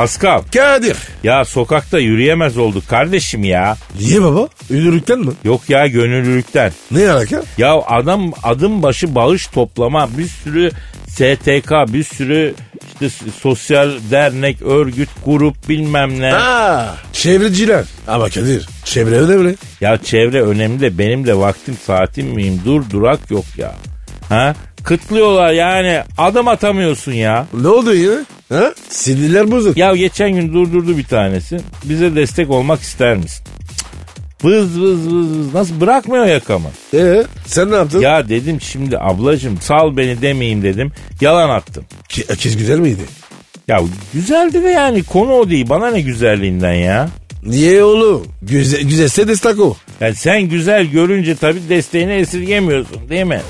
Pascal 0.00 0.42
Kadir. 0.54 0.96
ya 1.22 1.44
sokakta 1.44 1.98
yürüyemez 1.98 2.58
olduk 2.58 2.88
kardeşim 2.88 3.44
ya. 3.44 3.76
Niye 4.00 4.22
baba? 4.22 4.48
Ünlülükten 4.70 5.18
mi? 5.18 5.32
Yok 5.44 5.60
ya 5.68 5.86
gönüllülükten. 5.86 6.72
Ne 6.90 7.10
alaka? 7.10 7.42
Ya 7.58 7.74
adam 7.74 8.32
adım 8.42 8.82
başı 8.82 9.14
bağış 9.14 9.46
toplama 9.46 10.08
bir 10.18 10.26
sürü 10.26 10.70
STK 11.08 11.92
bir 11.92 12.04
sürü 12.04 12.54
işte 13.00 13.24
sosyal 13.40 13.90
dernek, 14.10 14.62
örgüt, 14.62 15.08
grup 15.26 15.68
bilmem 15.68 16.20
ne. 16.20 16.30
Ha, 16.30 16.96
çevreciler. 17.12 17.84
Ama 18.08 18.28
Kadir 18.28 18.68
çevre 18.84 19.16
önemli. 19.16 19.56
Ya 19.80 19.98
çevre 19.98 20.42
önemli 20.42 20.80
de 20.80 20.98
benim 20.98 21.26
de 21.26 21.38
vaktim 21.38 21.76
saatim 21.86 22.26
miyim? 22.26 22.60
Dur 22.64 22.82
durak 22.90 23.30
yok 23.30 23.44
ya. 23.56 23.74
Ha? 24.28 24.54
Kıtlıyorlar 24.90 25.52
yani 25.52 26.02
adım 26.18 26.48
atamıyorsun 26.48 27.12
ya. 27.12 27.46
Ne 27.62 27.68
oldu 27.68 27.94
yine? 27.94 28.24
Ha? 28.48 28.74
Sinirler 28.88 29.50
bozuk. 29.50 29.76
Ya 29.76 29.96
geçen 29.96 30.30
gün 30.32 30.52
durdurdu 30.54 30.98
bir 30.98 31.04
tanesi. 31.04 31.60
Bize 31.84 32.16
destek 32.16 32.50
olmak 32.50 32.80
ister 32.80 33.16
misin? 33.16 33.46
Vız 34.44 34.80
vız 34.80 35.14
vız 35.14 35.38
vız. 35.38 35.54
Nasıl 35.54 35.80
bırakmıyor 35.80 36.26
yakamı? 36.26 36.68
Ee, 36.94 37.24
sen 37.46 37.70
ne 37.70 37.74
yaptın? 37.74 38.00
Ya 38.00 38.28
dedim 38.28 38.60
şimdi 38.60 38.98
ablacım 38.98 39.60
sal 39.60 39.96
beni 39.96 40.22
demeyeyim 40.22 40.62
dedim. 40.62 40.92
Yalan 41.20 41.50
attım. 41.50 41.84
Ki, 42.08 42.22
kız 42.22 42.56
güzel 42.56 42.78
miydi? 42.78 43.02
Ya 43.68 43.80
güzeldi 44.14 44.62
de 44.62 44.68
yani 44.68 45.02
konu 45.02 45.32
o 45.32 45.50
değil. 45.50 45.68
Bana 45.68 45.90
ne 45.90 46.00
güzelliğinden 46.00 46.74
ya. 46.74 47.08
Niye 47.42 47.84
oğlum? 47.84 48.26
Güzel, 48.42 48.82
güzelse 48.82 49.28
destek 49.28 49.60
o. 49.60 49.76
Yani 50.00 50.14
sen 50.14 50.42
güzel 50.42 50.84
görünce 50.86 51.34
tabii 51.36 51.68
desteğini 51.68 52.12
esirgemiyorsun 52.12 53.08
değil 53.08 53.24
mi? 53.24 53.40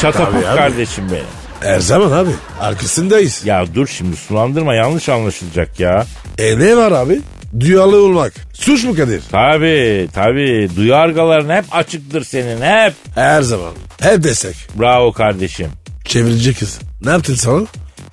Çatapuk 0.00 0.32
Tabii 0.34 0.46
abi. 0.48 0.56
kardeşim 0.56 1.04
benim. 1.12 1.24
Her 1.60 1.80
zaman 1.80 2.12
abi. 2.12 2.30
Arkasındayız. 2.60 3.46
Ya 3.46 3.64
dur 3.74 3.86
şimdi 3.86 4.16
sulandırma 4.16 4.74
yanlış 4.74 5.08
anlaşılacak 5.08 5.80
ya. 5.80 6.06
E 6.38 6.58
ne 6.58 6.76
var 6.76 6.92
abi? 6.92 7.20
Duyarlı 7.60 8.04
olmak. 8.04 8.32
Suç 8.52 8.84
mu 8.84 8.96
Kadir? 8.96 9.22
Tabii 9.30 10.08
tabii 10.14 10.68
duyargaların 10.76 11.56
hep 11.56 11.64
açıktır 11.70 12.24
senin 12.24 12.60
hep. 12.62 12.92
Her 13.14 13.42
zaman. 13.42 13.72
Hep 14.00 14.24
destek. 14.24 14.56
Bravo 14.80 15.12
kardeşim. 15.12 15.68
Çevirici 16.04 16.54
kız. 16.54 16.78
Ne 17.04 17.10
yaptın 17.10 17.34
sana? 17.34 17.62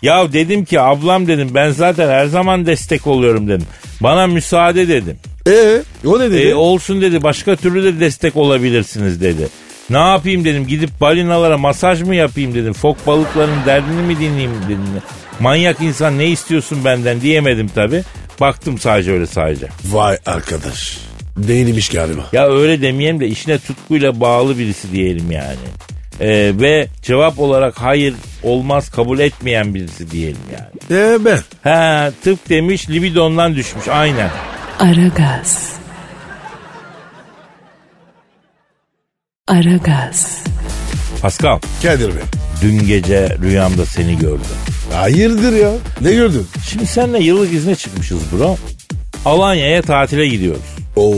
Ya 0.02 0.34
dedim 0.34 0.66
ki 0.66 0.80
ablam 0.82 1.28
dedim 1.28 1.50
ben 1.54 1.72
zaten 1.72 2.10
her 2.10 2.26
zaman 2.26 2.66
destek 2.66 3.08
oluyorum 3.08 3.48
dedim. 3.48 3.68
Bana 4.02 4.28
müsaade 4.28 4.88
dedim. 4.88 5.18
Ee, 5.48 5.82
o 6.06 6.20
ne 6.20 6.32
dedi? 6.32 6.48
E, 6.48 6.54
olsun 6.54 7.02
dedi 7.02 7.24
başka 7.24 7.56
türlü 7.56 7.84
de 7.84 8.00
destek 8.00 8.36
olabilirsiniz 8.36 9.22
dedi. 9.22 9.48
Ne 9.90 9.98
yapayım 9.98 10.46
dedim 10.46 10.68
gidip 10.68 11.02
balinalara 11.02 11.58
masaj 11.58 12.02
mı 12.02 12.16
yapayım 12.16 12.54
dedim. 12.56 12.74
Fok 12.74 13.08
balıklarının 13.08 13.66
derdini 13.66 14.02
mi 14.02 14.20
dinleyeyim 14.20 14.52
dedim. 14.66 14.80
Manyak 15.40 15.82
insan 15.82 16.18
ne 16.18 16.28
istiyorsun 16.28 16.86
benden 16.86 17.22
diyemedim 17.22 17.68
tabi. 17.68 18.04
Baktım 18.40 18.78
sadece 18.78 19.12
öyle 19.12 19.28
sadece. 19.28 19.68
Vay 19.86 20.18
arkadaş. 20.26 20.98
Değilmiş 21.38 21.90
galiba. 21.90 22.22
Ya 22.34 22.48
öyle 22.48 22.82
demeyelim 22.82 23.20
de 23.20 23.28
işine 23.28 23.60
tutkuyla 23.60 24.20
bağlı 24.20 24.58
birisi 24.58 24.92
diyelim 24.92 25.32
yani. 25.32 25.58
Ee, 26.20 26.52
ve 26.56 26.88
cevap 27.02 27.40
olarak 27.40 27.82
hayır 27.82 28.14
olmaz 28.44 28.90
kabul 28.90 29.20
etmeyen 29.20 29.76
birisi 29.76 30.12
diyelim 30.12 30.38
yani. 30.54 31.02
Ee 31.02 31.26
ben. 31.26 31.40
Ha 31.64 32.12
tıp 32.24 32.50
demiş 32.50 32.90
libidondan 32.90 33.56
düşmüş 33.56 33.88
aynen. 33.88 34.30
Aragaz. 34.82 35.74
Aragaz. 39.48 40.44
Pascal 41.22 41.60
Kadir 41.84 42.08
Bey. 42.08 42.24
dün 42.62 42.88
gece 42.88 43.38
rüyamda 43.42 43.86
seni 43.86 44.18
gördüm. 44.18 44.46
Hayırdır 44.94 45.54
ya? 45.54 45.72
Ne 46.02 46.14
gördün? 46.14 46.48
Şimdi 46.70 46.88
seninle 46.88 47.20
yıllık 47.24 47.54
izne 47.54 47.76
çıkmışız 47.76 48.20
bro. 48.32 48.58
Alanya'ya 49.26 49.82
tatile 49.82 50.28
gidiyoruz. 50.28 50.76
Oo. 50.96 51.14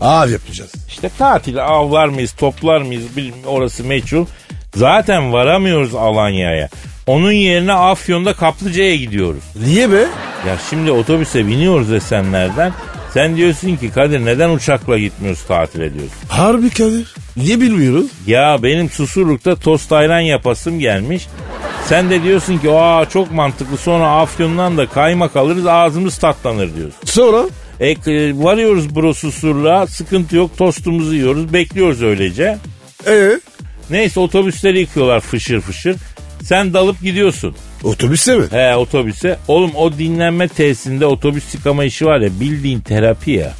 Av 0.00 0.30
yapacağız. 0.30 0.72
İşte 0.88 1.10
tatile 1.18 1.62
avlar 1.62 2.08
mıyız 2.08 2.32
toplar 2.32 2.80
mıyız 2.80 3.16
bilmiyorum 3.16 3.42
orası 3.46 3.84
meçhul. 3.84 4.26
Zaten 4.74 5.32
varamıyoruz 5.32 5.94
Alanya'ya. 5.94 6.68
Onun 7.06 7.32
yerine 7.32 7.72
Afyon'da 7.72 8.32
Kaplıca'ya 8.34 8.96
gidiyoruz. 8.96 9.44
Niye 9.66 9.92
be? 9.92 10.06
Ya 10.46 10.58
şimdi 10.70 10.90
otobüse 10.90 11.46
biniyoruz 11.46 11.92
Esenler'den. 11.92 12.72
Sen 13.14 13.36
diyorsun 13.36 13.76
ki 13.76 13.90
Kadir 13.90 14.24
neden 14.24 14.50
uçakla 14.50 14.98
gitmiyoruz 14.98 15.42
tatil 15.42 15.80
ediyorsun? 15.80 16.16
Harbi 16.28 16.70
Kadir. 16.70 17.14
Niye 17.36 17.60
bilmiyoruz? 17.60 18.06
Ya 18.26 18.58
benim 18.62 18.90
Susurluk'ta 18.90 19.56
tost 19.56 19.92
ayran 19.92 20.20
yapasım 20.20 20.78
gelmiş. 20.78 21.26
Sen 21.86 22.10
de 22.10 22.22
diyorsun 22.22 22.58
ki 22.58 22.70
aa 22.70 23.08
çok 23.08 23.32
mantıklı 23.32 23.76
sonra 23.76 24.10
Afyon'dan 24.10 24.76
da 24.76 24.86
kaymak 24.86 25.36
alırız 25.36 25.66
ağzımız 25.66 26.18
tatlanır 26.18 26.76
diyorsun. 26.76 26.98
Sonra? 27.04 27.42
E, 27.80 27.90
e, 27.90 27.96
varıyoruz 28.44 28.94
bro 28.96 29.14
Susurluğa 29.14 29.86
sıkıntı 29.86 30.36
yok 30.36 30.58
tostumuzu 30.58 31.14
yiyoruz 31.14 31.52
bekliyoruz 31.52 32.02
öylece. 32.02 32.58
Ee? 33.06 33.40
Neyse 33.90 34.20
otobüsleri 34.20 34.80
yıkıyorlar 34.80 35.20
fışır 35.20 35.60
fışır. 35.60 35.96
Sen 36.42 36.74
dalıp 36.74 37.02
gidiyorsun. 37.02 37.56
Otobüste 37.84 38.36
mi? 38.36 38.44
He 38.50 38.76
otobüse. 38.76 39.38
Oğlum 39.48 39.70
o 39.76 39.92
dinlenme 39.92 40.48
tesisinde 40.48 41.06
otobüs 41.06 41.54
yıkama 41.54 41.84
işi 41.84 42.06
var 42.06 42.20
ya 42.20 42.30
bildiğin 42.40 42.80
terapi 42.80 43.30
ya. 43.30 43.52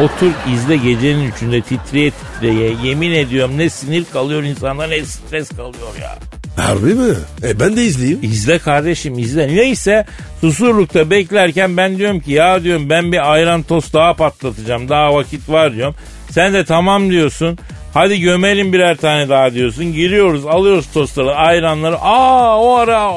Otur 0.00 0.30
izle 0.54 0.76
gecenin 0.76 1.30
üçünde 1.32 1.60
titreye 1.60 2.10
titreye 2.10 2.72
yemin 2.84 3.12
ediyorum 3.12 3.58
ne 3.58 3.70
sinir 3.70 4.04
kalıyor 4.12 4.42
insanda 4.42 4.86
ne 4.86 5.04
stres 5.04 5.48
kalıyor 5.48 5.88
ya. 6.02 6.18
Harbi 6.56 6.94
mi? 6.94 7.14
E 7.42 7.60
ben 7.60 7.76
de 7.76 7.84
izleyeyim. 7.84 8.18
İzle 8.22 8.58
kardeşim 8.58 9.18
izle. 9.18 9.48
Neyse 9.48 10.06
susurlukta 10.40 11.10
beklerken 11.10 11.76
ben 11.76 11.98
diyorum 11.98 12.20
ki 12.20 12.32
ya 12.32 12.62
diyorum 12.62 12.90
ben 12.90 13.12
bir 13.12 13.32
ayran 13.32 13.62
tost 13.62 13.94
daha 13.94 14.14
patlatacağım 14.14 14.88
daha 14.88 15.14
vakit 15.14 15.48
var 15.48 15.74
diyorum. 15.74 15.94
Sen 16.30 16.54
de 16.54 16.64
tamam 16.64 17.10
diyorsun. 17.10 17.58
Hadi 17.94 18.20
gömelim 18.20 18.72
birer 18.72 18.96
tane 18.96 19.28
daha 19.28 19.54
diyorsun. 19.54 19.92
Giriyoruz 19.92 20.46
alıyoruz 20.46 20.86
tostları 20.94 21.34
ayranları. 21.34 21.96
Aa 21.98 22.60
o 22.60 22.74
ara 22.74 23.12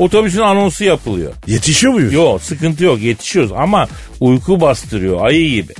otobüsün 0.00 0.40
anonsu 0.40 0.84
yapılıyor. 0.84 1.32
Yetişiyor 1.46 1.92
muyuz? 1.92 2.12
Yok 2.12 2.42
sıkıntı 2.42 2.84
yok 2.84 3.00
yetişiyoruz 3.00 3.52
ama 3.52 3.88
uyku 4.20 4.60
bastırıyor 4.60 5.24
ayı 5.26 5.50
gibi. 5.50 5.72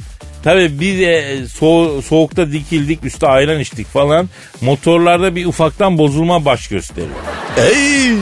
Tabii 0.44 0.80
biz 0.80 0.98
de 0.98 1.38
so- 1.60 2.02
soğukta 2.02 2.52
dikildik 2.52 3.04
üstte 3.04 3.26
ayran 3.26 3.60
içtik 3.60 3.86
falan. 3.86 4.28
Motorlarda 4.60 5.36
bir 5.36 5.46
ufaktan 5.46 5.98
bozulma 5.98 6.44
baş 6.44 6.68
gösteriyor. 6.68 7.16
Ey! 7.56 8.12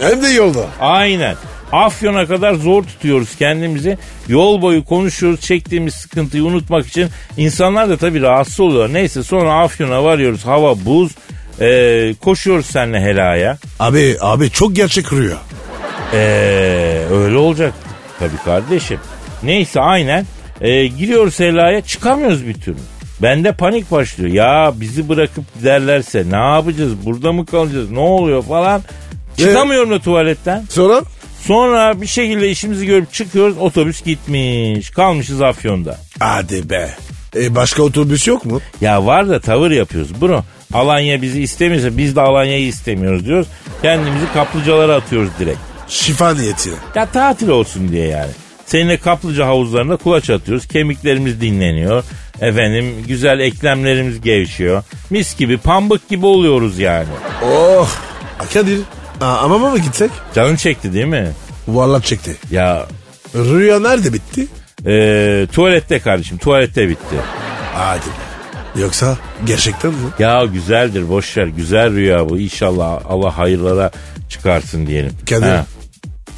Hem 0.00 0.22
de 0.22 0.28
yolda. 0.28 0.66
Aynen. 0.80 1.36
Afyon'a 1.72 2.26
kadar 2.26 2.54
zor 2.54 2.82
tutuyoruz 2.82 3.36
kendimizi. 3.36 3.98
Yol 4.28 4.62
boyu 4.62 4.84
konuşuyoruz 4.84 5.40
çektiğimiz 5.40 5.94
sıkıntıyı 5.94 6.44
unutmak 6.44 6.86
için. 6.86 7.08
İnsanlar 7.36 7.88
da 7.88 7.96
tabii 7.96 8.20
rahatsız 8.20 8.60
oluyor. 8.60 8.92
Neyse 8.92 9.22
sonra 9.22 9.60
Afyon'a 9.60 10.04
varıyoruz 10.04 10.46
hava 10.46 10.84
buz. 10.84 11.12
Ee, 11.60 12.14
koşuyoruz 12.20 12.66
seninle 12.66 13.00
helaya. 13.00 13.58
Abi 13.80 14.16
abi 14.20 14.50
çok 14.50 14.76
gerçek 14.76 15.12
rüya. 15.12 15.36
Ee, 16.12 16.18
öyle 17.12 17.36
olacak 17.36 17.74
tabii 18.18 18.36
kardeşim. 18.44 18.98
Neyse 19.42 19.80
aynen. 19.80 20.26
Ee, 20.60 20.86
giriyoruz 20.86 21.40
helaya 21.40 21.80
çıkamıyoruz 21.80 22.46
bir 22.46 22.54
türlü. 22.54 22.78
Bende 23.22 23.52
panik 23.52 23.90
başlıyor. 23.90 24.30
Ya 24.30 24.72
bizi 24.76 25.08
bırakıp 25.08 25.44
giderlerse 25.58 26.24
ne 26.30 26.36
yapacağız? 26.36 26.92
Burada 27.04 27.32
mı 27.32 27.46
kalacağız? 27.46 27.90
Ne 27.90 27.98
oluyor 27.98 28.42
falan. 28.42 28.82
Çıkamıyorum 29.36 29.90
da 29.90 29.98
tuvaletten. 29.98 30.64
Sonra? 30.70 31.02
Sonra 31.42 32.00
bir 32.00 32.06
şekilde 32.06 32.50
işimizi 32.50 32.86
görüp 32.86 33.12
çıkıyoruz. 33.12 33.58
Otobüs 33.58 34.02
gitmiş. 34.04 34.90
Kalmışız 34.90 35.42
Afyon'da. 35.42 35.98
Hadi 36.18 36.70
be. 36.70 36.90
E 37.36 37.54
başka 37.54 37.82
otobüs 37.82 38.28
yok 38.28 38.44
mu? 38.44 38.60
Ya 38.80 39.06
var 39.06 39.28
da 39.28 39.40
tavır 39.40 39.70
yapıyoruz 39.70 40.20
bro. 40.20 40.44
Alanya 40.74 41.22
bizi 41.22 41.42
istemiyorsa 41.42 41.96
biz 41.98 42.16
de 42.16 42.20
Alanya'yı 42.20 42.66
istemiyoruz 42.66 43.26
diyoruz. 43.26 43.46
Kendimizi 43.82 44.32
kaplıcalara 44.34 44.94
atıyoruz 44.94 45.30
direkt. 45.38 45.58
Şifa 45.88 46.34
niyetine. 46.34 46.74
Ya 46.94 47.06
tatil 47.06 47.48
olsun 47.48 47.88
diye 47.88 48.06
yani. 48.08 48.30
Seninle 48.66 48.96
kaplıca 48.96 49.46
havuzlarında 49.46 49.96
kulaç 49.96 50.30
atıyoruz. 50.30 50.66
Kemiklerimiz 50.68 51.40
dinleniyor. 51.40 52.04
Efendim 52.40 52.94
güzel 53.08 53.40
eklemlerimiz 53.40 54.20
gevşiyor. 54.20 54.82
Mis 55.10 55.36
gibi 55.36 55.58
pambık 55.58 56.08
gibi 56.08 56.26
oluyoruz 56.26 56.78
yani. 56.78 57.08
Oh. 57.44 57.88
Kadir. 58.54 58.80
Ama 59.20 59.58
mı 59.58 59.78
gitsek? 59.78 60.10
Canın 60.34 60.56
çekti 60.56 60.92
değil 60.92 61.06
mi? 61.06 61.28
Vallahi 61.68 62.02
çekti. 62.02 62.36
Ya 62.50 62.86
Rüya 63.34 63.80
nerede 63.80 64.12
bitti? 64.12 64.46
e, 64.86 65.46
tuvalette 65.52 65.98
kardeşim 65.98 66.38
tuvalette 66.38 66.88
bitti. 66.88 67.16
Hadi. 67.74 68.23
Yoksa 68.76 69.16
gerçekten 69.46 69.90
mi? 69.90 69.96
Ya 70.18 70.44
güzeldir 70.44 71.08
boş 71.08 71.36
ver 71.36 71.46
güzel 71.46 71.92
rüya 71.92 72.28
bu. 72.28 72.38
İnşallah 72.38 73.00
Allah 73.08 73.38
hayırlara 73.38 73.90
çıkarsın 74.28 74.86
diyelim. 74.86 75.12
Kadir. 75.30 75.46
Ha. 75.46 75.66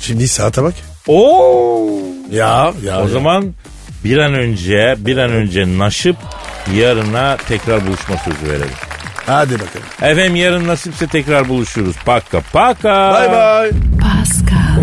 Şimdi 0.00 0.28
saate 0.28 0.62
bak. 0.62 0.74
Oo. 1.06 1.88
Ya 2.30 2.72
ya. 2.84 2.98
O 2.98 3.02
ya. 3.02 3.08
zaman 3.08 3.54
bir 4.04 4.18
an 4.18 4.34
önce 4.34 4.94
bir 4.98 5.16
an 5.16 5.30
önce 5.30 5.78
naşıp 5.78 6.16
yarına 6.74 7.36
tekrar 7.48 7.86
buluşma 7.86 8.16
sözü 8.16 8.52
verelim. 8.52 8.76
Hadi 9.26 9.54
bakalım. 9.54 9.86
Efendim 10.02 10.36
yarın 10.36 10.66
nasipse 10.66 11.06
tekrar 11.06 11.48
buluşuruz. 11.48 11.96
Paka 12.04 12.40
paka. 12.52 13.12
Bye 13.12 13.30
bye. 13.30 13.80
Pascal, 14.00 14.75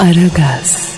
Aragaz. 0.00 0.89